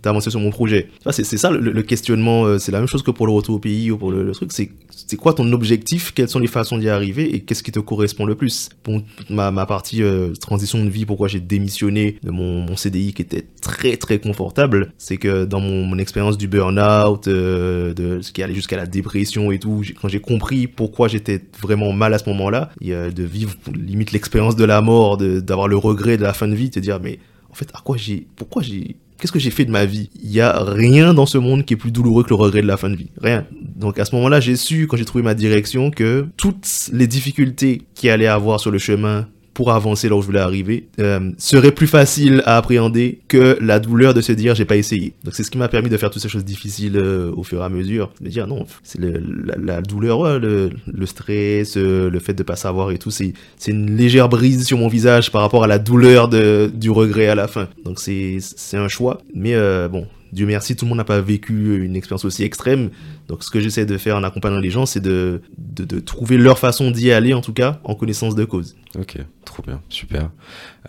[0.04, 0.90] d'avancer sur mon projet.
[1.10, 3.92] C'est ça le, questionnement, euh, c'est la même chose que pour le retour au pays
[3.92, 7.42] ou pour le, truc, c'est quoi ton objectif, quelles sont les façons d'y arriver et
[7.42, 8.70] qu'est-ce qui te correspond le plus?
[8.84, 13.14] Bon, ma, ma partie euh, transition de vie, pourquoi j'ai démissionné de mon, mon, CDI
[13.14, 18.22] qui était très très confortable, c'est que dans mon, mon expérience du burn-out, euh, de
[18.22, 22.14] ce qui allait jusqu'à la dépression et tout, quand j'ai compris pourquoi j'étais vraiment mal
[22.14, 26.34] à ce moment-là, de vivre limite l'expérience de la mort, d'avoir le regret de la
[26.34, 29.32] fin de vie, de te dire mais en fait à quoi j'ai, pourquoi j'ai Qu'est-ce
[29.32, 30.10] que j'ai fait de ma vie?
[30.24, 32.68] Il y a rien dans ce monde qui est plus douloureux que le regret de
[32.68, 33.12] la fin de vie.
[33.22, 33.46] Rien.
[33.76, 37.84] Donc à ce moment-là, j'ai su, quand j'ai trouvé ma direction, que toutes les difficultés
[37.94, 41.72] qu'il allait avoir sur le chemin pour avancer là où je voulais arriver euh, serait
[41.72, 45.14] plus facile à appréhender que la douleur de se dire j'ai pas essayé.
[45.24, 47.62] Donc c'est ce qui m'a permis de faire toutes ces choses difficiles euh, au fur
[47.62, 48.12] et à mesure.
[48.22, 52.92] De dire non, c'est la, douleur, le, le, stress, euh, le fait de pas savoir
[52.92, 53.34] et tout, c'est
[53.68, 57.36] une légère brise sur mon visage par rapport à la douleur de, du regret à
[57.36, 57.68] la fin.
[57.84, 58.40] Donc c'est
[58.74, 59.22] un choix.
[59.34, 62.90] Mais euh, bon, Dieu merci, tout le monde n'a pas vécu une expérience aussi extrême.
[63.28, 66.58] Donc, ce que j'essaie de faire en accompagnant les gens, c'est de, de, trouver leur
[66.58, 68.76] façon d'y aller, en tout cas, en connaissance de cause.
[68.98, 70.32] Ok, trop bien, super.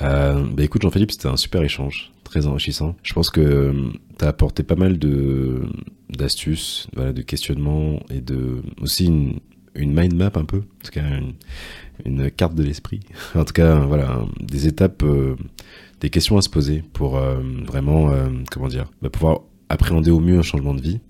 [0.00, 2.96] Euh, bah écoute, Jean-Philippe, c'était un super échange, très enrichissant.
[3.02, 3.72] Je pense que euh,
[4.18, 5.62] tu as apporté pas mal de
[6.10, 9.40] d'astuces, de questionnements et de aussi une,
[9.74, 11.32] une mind map un peu, en tout cas une,
[12.04, 13.00] une carte de l'esprit.
[13.34, 15.02] en tout cas, voilà, des étapes.
[15.02, 15.36] Euh,
[16.02, 20.18] des questions à se poser pour euh, vraiment, euh, comment dire, bah, pouvoir appréhender au
[20.20, 21.00] mieux un changement de vie.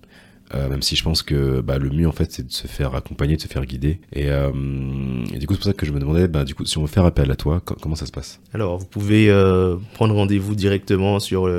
[0.55, 2.95] Euh, même si je pense que bah, le mieux en fait c'est de se faire
[2.95, 4.01] accompagner, de se faire guider.
[4.13, 4.27] Et,
[5.39, 6.89] du coup c'est pour ça que je me demandais, bah, du coup si on veut
[6.89, 8.39] faire appel à toi, comment ça se passe?
[8.53, 9.33] Alors vous pouvez
[9.95, 11.51] prendre rendez-vous directement sur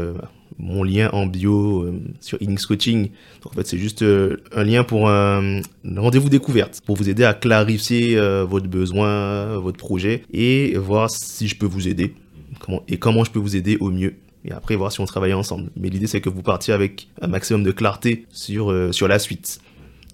[0.60, 3.10] mon lien en bio sur Inix Coaching.
[3.46, 8.16] En fait c'est juste un lien pour un rendez-vous découverte pour vous aider à clarifier
[8.48, 12.14] votre besoin, votre projet et voir si je peux vous aider
[12.88, 14.16] et comment je peux vous aider au mieux.
[14.46, 15.70] Et après, voir si on travaille ensemble.
[15.78, 19.20] Mais l'idée, c'est que vous partiez avec un maximum de clarté sur, euh, sur la
[19.20, 19.62] suite.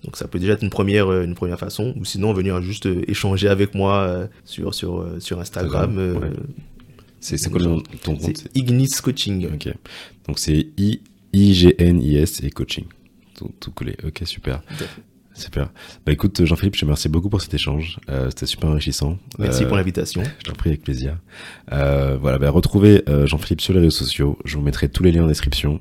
[0.03, 2.85] Donc ça peut déjà être une première, euh, une première façon, ou sinon venir juste
[2.85, 6.31] euh, échanger avec moi sur, sur, sur Instagram.
[7.19, 7.59] C'est quoi
[8.03, 8.37] ton compte?
[8.37, 9.47] C'est Ignis Coaching.
[9.53, 9.73] Ok.
[10.27, 12.85] Donc c'est I-I-G-N-I-S et coaching.
[13.35, 13.95] Tout, tout collé.
[14.05, 14.61] Ok, super.
[15.39, 15.71] Super.
[16.05, 17.97] Bah écoute, Jean-Philippe, je te remercie beaucoup pour cet échange.
[18.09, 19.17] Euh, C'était super enrichissant.
[19.37, 20.21] Merci pour euh, l'invitation.
[20.39, 21.17] Je t'en prie avec plaisir.
[21.71, 24.37] Euh, voilà, bah, retrouvez Jean-Philippe sur les réseaux sociaux.
[24.43, 25.79] Je vous mettrai tous les liens en description.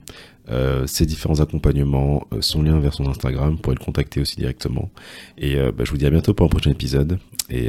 [0.86, 4.90] Ses différents accompagnements, son lien vers son Instagram pour le contacter aussi directement.
[5.36, 7.18] Et bah, je vous dis à bientôt pour un prochain épisode.
[7.50, 7.68] Et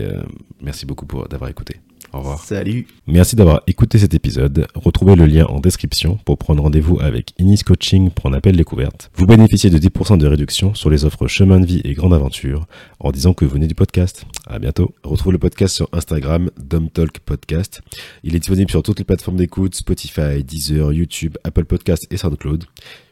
[0.62, 1.82] merci beaucoup pour d'avoir écouté.
[2.14, 2.43] Au revoir.
[2.43, 2.88] Salut.
[3.07, 4.68] Merci d'avoir écouté cet épisode.
[4.76, 9.12] Retrouvez le lien en description pour prendre rendez-vous avec Inis Coaching pour un appel découverte.
[9.16, 12.68] Vous bénéficiez de 10% de réduction sur les offres chemin de vie et grande aventure
[12.99, 14.26] en disant que vous venez du podcast.
[14.47, 14.93] À bientôt.
[15.03, 16.49] Retrouvez le podcast sur Instagram,
[16.93, 17.82] Talk Podcast.
[18.24, 22.66] Il est disponible sur toutes les plateformes d'écoute, Spotify, Deezer, YouTube, Apple Podcast et SoundCloud.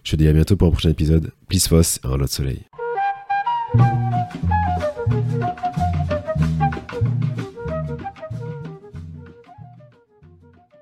[0.03, 1.31] Je te dis à bientôt pour un prochain épisode.
[1.49, 2.61] Peace, Foss et un lot de soleil.